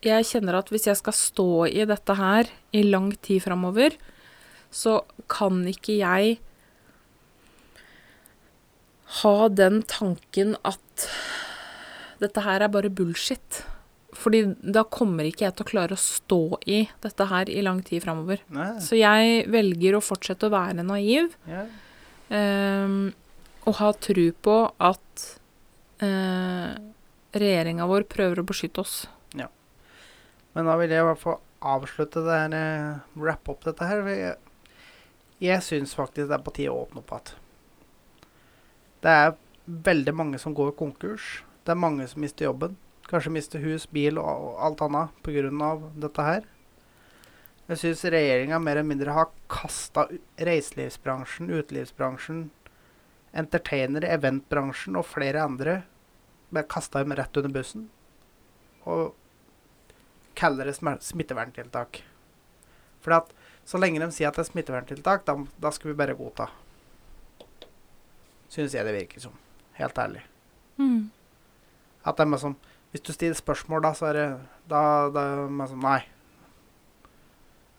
[0.03, 3.95] jeg kjenner at hvis jeg skal stå i dette her i lang tid framover,
[4.71, 6.37] så kan ikke jeg
[9.19, 11.09] ha den tanken at
[12.21, 13.63] dette her er bare bullshit.
[14.19, 17.79] Fordi da kommer ikke jeg til å klare å stå i dette her i lang
[17.87, 18.43] tid framover.
[18.83, 21.31] Så jeg velger å fortsette å være naiv.
[21.47, 21.63] Ja.
[22.29, 23.13] Um,
[23.65, 25.23] og ha tro på at
[26.03, 26.75] uh,
[27.31, 28.99] regjeringa vår prøver å beskytte oss.
[30.59, 34.07] Men da vil jeg i hvert fall avslutte det her, eh, wrap opp dette her.
[34.11, 34.37] Jeg,
[35.43, 37.37] jeg syns faktisk det er på tide å åpne opp igjen.
[38.99, 39.35] Det er
[39.87, 41.43] veldig mange som går konkurs.
[41.63, 42.75] Det er mange som mister jobben.
[43.09, 45.69] Kanskje miste hus, bil og, og alt annet pga.
[45.97, 46.47] dette her.
[47.69, 50.07] Jeg syns regjeringa mer eller mindre har kasta
[50.41, 52.47] reiselivsbransjen, utelivsbransjen,
[53.37, 55.81] entertainere, eventbransjen og flere andre
[56.49, 57.83] Bare kasta dem rett under bussen.
[58.89, 59.11] Og
[60.33, 61.99] kaller det smitteverntiltak.
[63.05, 63.29] For at
[63.69, 66.47] så lenge de sier at det er smitteverntiltak, da, da skal vi bare godta.
[68.49, 69.37] Syns jeg det virker som.
[69.77, 70.23] Helt ærlig.
[70.81, 71.11] Mm.
[72.09, 72.57] At de er som
[72.91, 74.27] Hvis du stiller spørsmål, da, så er det
[74.69, 74.81] Da,
[75.13, 76.01] da med Nei.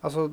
[0.03, 0.31] Altså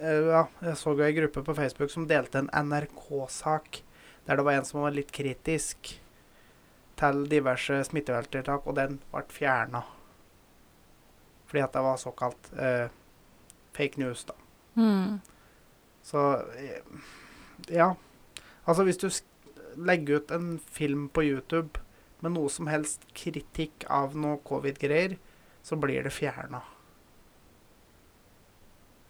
[0.00, 3.82] eh, Ja, jeg så jo ei gruppe på Facebook som delte en NRK-sak
[4.26, 5.92] der det var en som var litt kritisk
[6.98, 9.84] til diverse smitteverntiltak, og den ble fjerna.
[11.46, 12.88] Fordi at det var såkalt eh,
[13.76, 14.34] fake news, da.
[14.74, 15.20] Mm.
[16.02, 16.24] Så
[16.58, 16.82] eh,
[17.70, 17.92] ja.
[18.66, 19.08] Altså, hvis du
[19.76, 21.85] legger ut en film på YouTube
[22.26, 25.16] med noe som helst kritikk av noe covid-greier,
[25.66, 26.60] så blir det fjerna.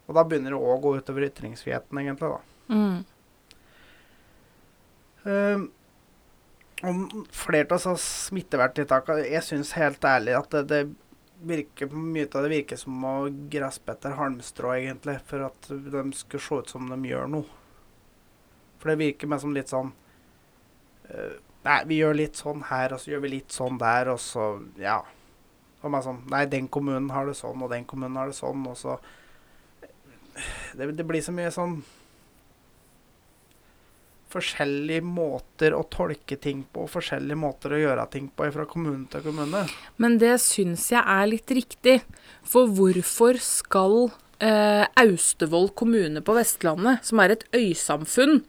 [0.06, 2.40] Og da begynner det òg å gå utover ytringsfriheten, egentlig, da.
[2.70, 3.00] Mm.
[5.26, 5.64] Um,
[6.86, 7.92] om flere av disse
[8.28, 10.80] smitteverntiltakene Jeg syns helt ærlig at det, det
[11.46, 13.14] virker mye av det virker som å
[13.52, 17.62] graspe etter halmstrå, egentlig, for at de skal se ut som de gjør noe.
[18.80, 19.90] For det virker meg som litt sånn
[21.10, 21.36] eh,
[21.66, 24.46] Nei, vi gjør litt sånn her, og så gjør vi litt sånn der, og så
[24.78, 25.00] Ja.
[25.82, 28.66] Og meg sånn Nei, den kommunen har det sånn, og den kommunen har det sånn,
[28.66, 28.98] og så
[30.76, 31.80] Det, det blir så mye sånn
[34.36, 39.06] forskjellige måter å tolke ting på, og forskjellige måter å gjøre ting på fra kommune
[39.08, 39.62] til kommune.
[40.02, 42.00] Men det syns jeg er litt riktig.
[42.44, 44.10] For hvorfor skal
[44.42, 48.42] eh, Austevoll kommune på Vestlandet, som er et øysamfunn,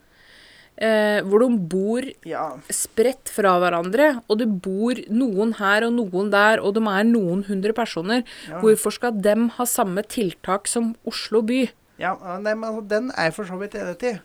[0.78, 6.32] eh, hvor de bor Ja, spredt fra hverandre, og det bor noen her og noen
[6.34, 8.61] der, og de er noen hundre personer, ja.
[8.61, 11.67] hvorfor skal dem ha samme tiltak som Oslo by?
[11.97, 14.17] ja men altså, den er jeg for så vidt enig i.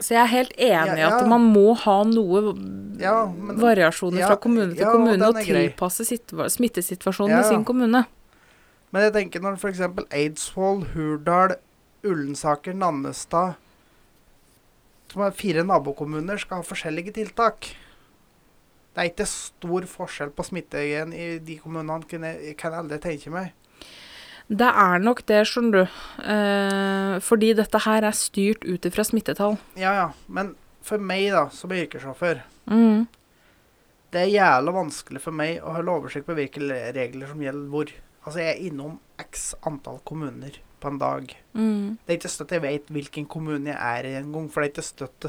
[0.00, 1.10] Så jeg er helt enig i Ja, ja.
[1.16, 2.52] at man må ha noe
[3.00, 8.04] Ja, men, variasjoner fra kommune til og kommune, og er tilpasse smittesituasjonen i sin kommune.
[8.92, 9.80] men jeg tenker når f.eks.
[10.10, 11.56] Eidsvoll, Hurdal,
[12.04, 13.56] Ullensaker, Nannestad
[15.16, 17.70] Som er fire nabokommuner, skal ha forskjellige tiltak.
[18.92, 22.98] Det er ikke stor forskjell på smittegen i de kommunene, kan jeg, kan jeg aldri
[23.00, 23.54] tenke meg.
[24.52, 25.96] Det er nok det, skjønner du.
[26.20, 29.56] Eh, fordi dette her er styrt ut ifra smittetall.
[29.80, 30.52] Ja, ja, men
[30.84, 33.06] for meg, da, som yrkessjåfør Mm.
[34.10, 37.92] Det er jævla vanskelig for meg å holde oversikt på hvilke regler som gjelder hvor.
[38.26, 41.34] Altså, jeg er innom x antall kommuner på en dag.
[41.58, 41.98] Mm.
[42.06, 44.74] Det er ikke støtt jeg vet hvilken kommune jeg er i engang, for det er
[44.76, 45.26] ikke støtt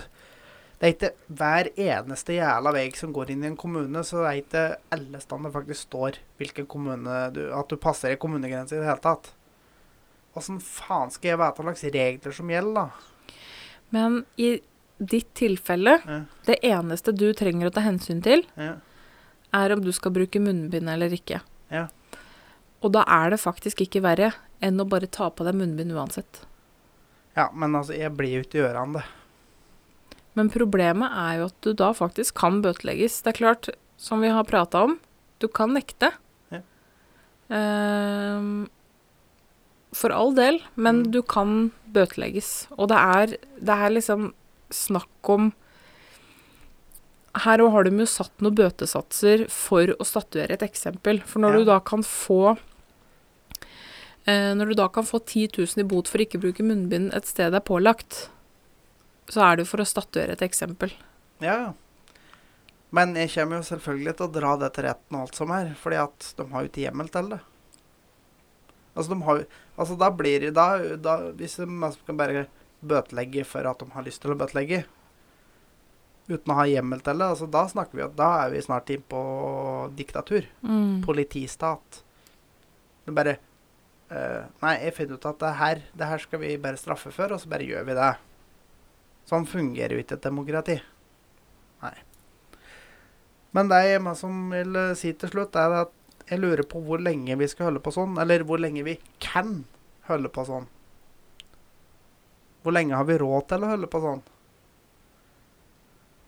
[0.77, 4.27] Det er ikke hver eneste jævla vei som går inn i en kommune, så det
[4.29, 8.83] er ikke alle steder faktisk står hvilken kommune du At du passer i kommunegrensa i
[8.83, 9.31] det hele tatt.
[10.37, 13.33] Åssen faen skal jeg vite hva slags regler som gjelder, da?
[13.89, 14.59] Men i
[14.99, 16.19] ditt tilfelle, Ja.
[16.45, 18.75] det eneste du trenger å ta hensyn til, Ja.
[19.53, 21.41] er om du skal bruke munnbind eller ikke.
[21.71, 21.87] Ja.
[22.85, 26.43] Og da er det faktisk ikke verre enn å bare ta på deg munnbind uansett.
[27.37, 29.03] ja, men altså, jeg blir jo ikke gjørende.
[30.37, 33.21] Men problemet er jo at du da faktisk kan bøtelegges.
[33.23, 34.99] Det er klart, som vi har prata om,
[35.39, 36.11] du kan nekte.
[36.53, 36.61] Ja.
[37.49, 38.67] Ehm,
[39.93, 41.11] for all del, men Mm.
[41.11, 42.67] du kan bøtelegges.
[42.77, 43.27] Og det er,
[43.61, 44.33] det er liksom
[44.69, 45.53] snakk om
[47.43, 51.19] Her òg har de jo satt noen bøtesatser for å statuere et eksempel.
[51.27, 51.57] For når Ja.
[51.59, 52.57] du da kan få
[54.27, 57.13] eh, Når du da kan få 10 000 i bot for ikke å bruke munnbind
[57.15, 58.29] et sted det er pålagt,
[59.29, 60.91] så er det for å statuere et eksempel.
[61.43, 61.73] Ja, ja.
[62.91, 65.73] Men jeg kommer jo selvfølgelig til å dra det til retten og alt som er,
[65.75, 67.39] fordi at de har jo ikke hjemmel til det.
[68.95, 69.45] Altså, de har
[69.77, 71.65] Altså, da blir det da, da Hvis de
[72.07, 72.47] kan bare
[72.81, 74.85] bøtelegge for at de har lyst til å bøtelegge,
[76.27, 78.91] uten å ha hjemmel til det, altså, da snakker vi at da er vi snart
[78.91, 79.21] inn på
[79.97, 80.47] diktatur.
[80.61, 80.99] Mm.
[81.05, 82.01] Politistat.
[83.07, 83.37] Det bare
[84.11, 87.31] uh, Nei, jeg finner ut at det her, det her skal vi bare straffe for,
[87.31, 88.11] og så bare gjør vi det.
[89.27, 90.77] Sånn fungerer jo ikke et demokrati.
[91.83, 91.95] Nei.
[93.55, 95.93] Men det jeg som vil eh, si til slutt, er at
[96.27, 99.61] jeg lurer på hvor lenge vi skal holde på sånn, eller hvor lenge vi kan
[100.09, 100.67] holde på sånn.
[102.63, 104.23] Hvor lenge har vi råd til å holde på sånn?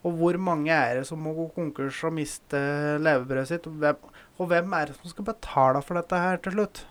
[0.07, 2.59] Og hvor mange er det som må gå konkurs og miste
[3.03, 3.65] levebrødet sitt?
[3.67, 3.97] Og hvem,
[4.39, 6.85] og hvem er det som skal betale for dette her til slutt?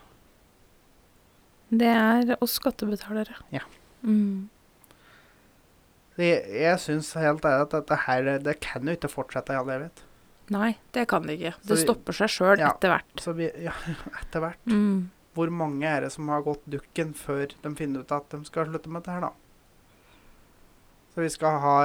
[1.73, 3.35] Det er oss skattebetalere.
[3.53, 3.65] Ja.
[4.03, 4.49] Mm.
[6.19, 9.69] Jeg, jeg syns helt ærlig at dette her Det kan jo ikke fortsette i all
[9.71, 10.05] evighet.
[10.51, 11.55] Nei, det kan det ikke.
[11.63, 12.73] Det vi- stopper seg sjøl Ja.
[12.73, 13.21] etter hvert.
[13.23, 13.73] Så vi Ja,
[14.23, 14.61] etter hvert.
[14.67, 15.11] Mm.
[15.37, 18.67] Hvor mange er det som har gått dukken før de finner ut at de skal
[18.67, 19.33] slutte med dette her, da?
[21.15, 21.77] Så vi skal ha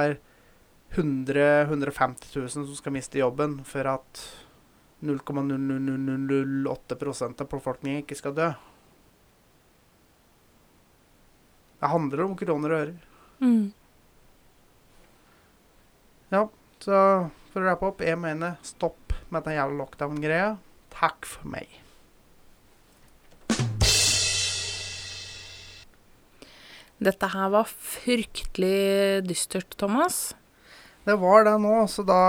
[0.94, 4.22] 100 150 000 som skal miste jobben for at
[5.04, 8.50] 0,00008% av befolkningen ikke skal dø.
[11.82, 12.98] Det handler om kroner og ører.
[13.44, 13.66] Mm.
[16.84, 16.96] Så
[17.52, 20.50] for å rappe opp, jeg mener stopp med den jævla lockdown-greia.
[20.92, 21.70] Takk for meg.
[27.04, 30.34] Dette her var fryktelig dystert, Thomas.
[31.04, 32.20] Det var det nå, så da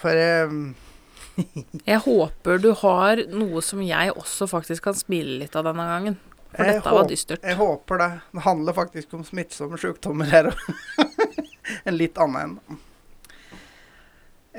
[0.00, 0.74] For jeg
[1.90, 6.18] Jeg håper du har noe som jeg også faktisk kan smile litt av denne gangen.
[6.50, 7.44] For Jeg dette var dystert.
[7.46, 8.08] Jeg håper det.
[8.34, 10.64] Det handler faktisk om smittsomme sykdommer her òg.
[11.88, 12.80] en litt annen en.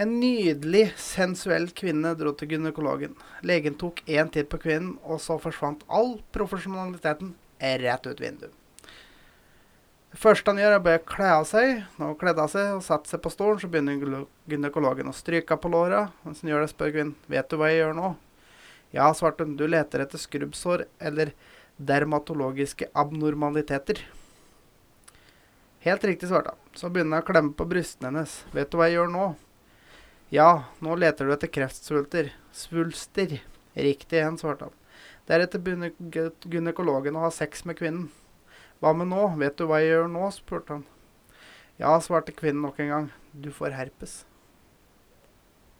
[0.02, 3.18] En nydelig, sensuell kvinne dro til gynekologen.
[3.43, 7.36] Legen tok én titt på kvinnen, og så forsvant all profesjonaliteten
[7.84, 8.56] rett ut vinduet.
[10.12, 11.86] Det første han gjør, er å bare kle av seg.
[11.95, 15.55] Når hun kledde av seg og satte seg på stolen, så begynner gynekologen å stryke
[15.55, 16.09] på låra.
[16.26, 18.09] Mens han gjør det, spør kvinnen vet du hva jeg gjør nå.
[18.91, 21.32] Ja, svarte hun, du leter etter skrubbsår eller
[21.80, 24.03] dermatologiske abnormaliteter.
[25.88, 26.59] Helt riktig, svarte han.
[26.76, 28.41] Så begynner han å klemme på brystene hennes.
[28.51, 29.32] Vet du hva jeg gjør nå?
[30.32, 30.49] Ja,
[30.84, 32.34] nå leter du etter kreftsvulster.
[32.51, 33.39] Svulster.
[33.80, 34.76] Riktig igjen, svarte han.
[35.32, 35.95] Deretter begynner
[36.51, 38.09] gynekologen å ha sex med kvinnen.
[38.82, 39.28] Hva med nå?
[39.38, 40.26] Vet du hva jeg gjør nå?
[40.34, 40.86] spurte han.
[41.78, 43.10] Ja, svarte kvinnen nok en gang.
[43.32, 44.24] Du får herpes.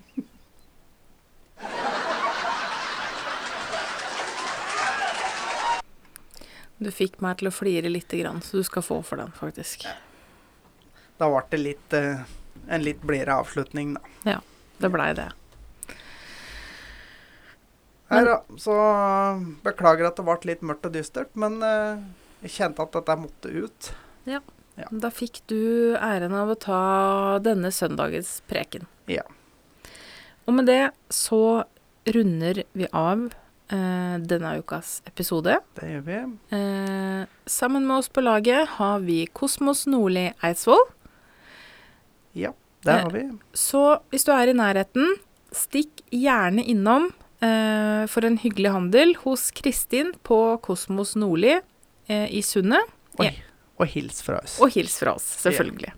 [6.77, 9.87] Du fikk meg til å flire lite grann, så du skal få for den, faktisk.
[11.17, 12.21] Da ble det litt, eh,
[12.69, 14.01] en litt blidere avslutning, da.
[14.77, 15.31] Det blei det.
[18.07, 22.05] Nei da, så øh, beklager at det ble litt mørkt og dystert, men øh,
[22.45, 23.89] jeg kjente at dette måtte ut.
[24.29, 24.41] Ja.
[24.93, 26.81] Da fikk du æren av å ta
[27.41, 28.85] denne søndagens preken.
[29.09, 29.25] Ja.
[30.45, 31.65] Og med det så
[32.07, 33.25] runder vi av
[33.73, 35.57] eh, denne ukas episode.
[35.79, 36.19] Det gjør vi.
[36.55, 40.85] Eh, sammen med oss på laget har vi Kosmos Nordli Eidsvoll.
[42.37, 42.53] Ja,
[42.85, 43.25] det har vi.
[43.57, 43.83] Så
[44.13, 45.17] hvis du er i nærheten,
[45.51, 51.59] stikk gjerne innom eh, for en hyggelig handel hos Kristin på Kosmos Nordli
[52.07, 52.81] eh, i Sundet.
[53.21, 53.31] Oi.
[53.77, 54.57] Og hils fra oss.
[54.63, 55.93] Og hils fra oss, selvfølgelig.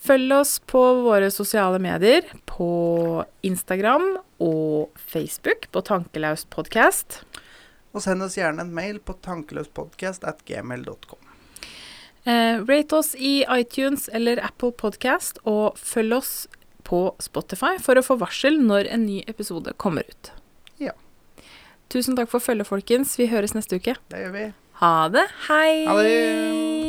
[0.00, 7.20] Følg oss på våre sosiale medier, på Instagram og Facebook på Tankelaust podkast.
[7.92, 11.20] Og send oss gjerne en mail på tankeløspodcast.gmail.com.
[12.24, 16.48] Eh, rate oss i iTunes eller Apple Podcast, og følg oss
[16.90, 20.32] på Spotify for å få varsel når en ny episode kommer ut.
[20.82, 20.96] Ja.
[21.90, 23.16] Tusen takk for følget, folkens.
[23.20, 23.96] Vi høres neste uke.
[24.10, 24.46] Det gjør vi.
[24.82, 25.26] Ha det.
[25.48, 25.72] Hei!
[25.86, 26.79] Ha det!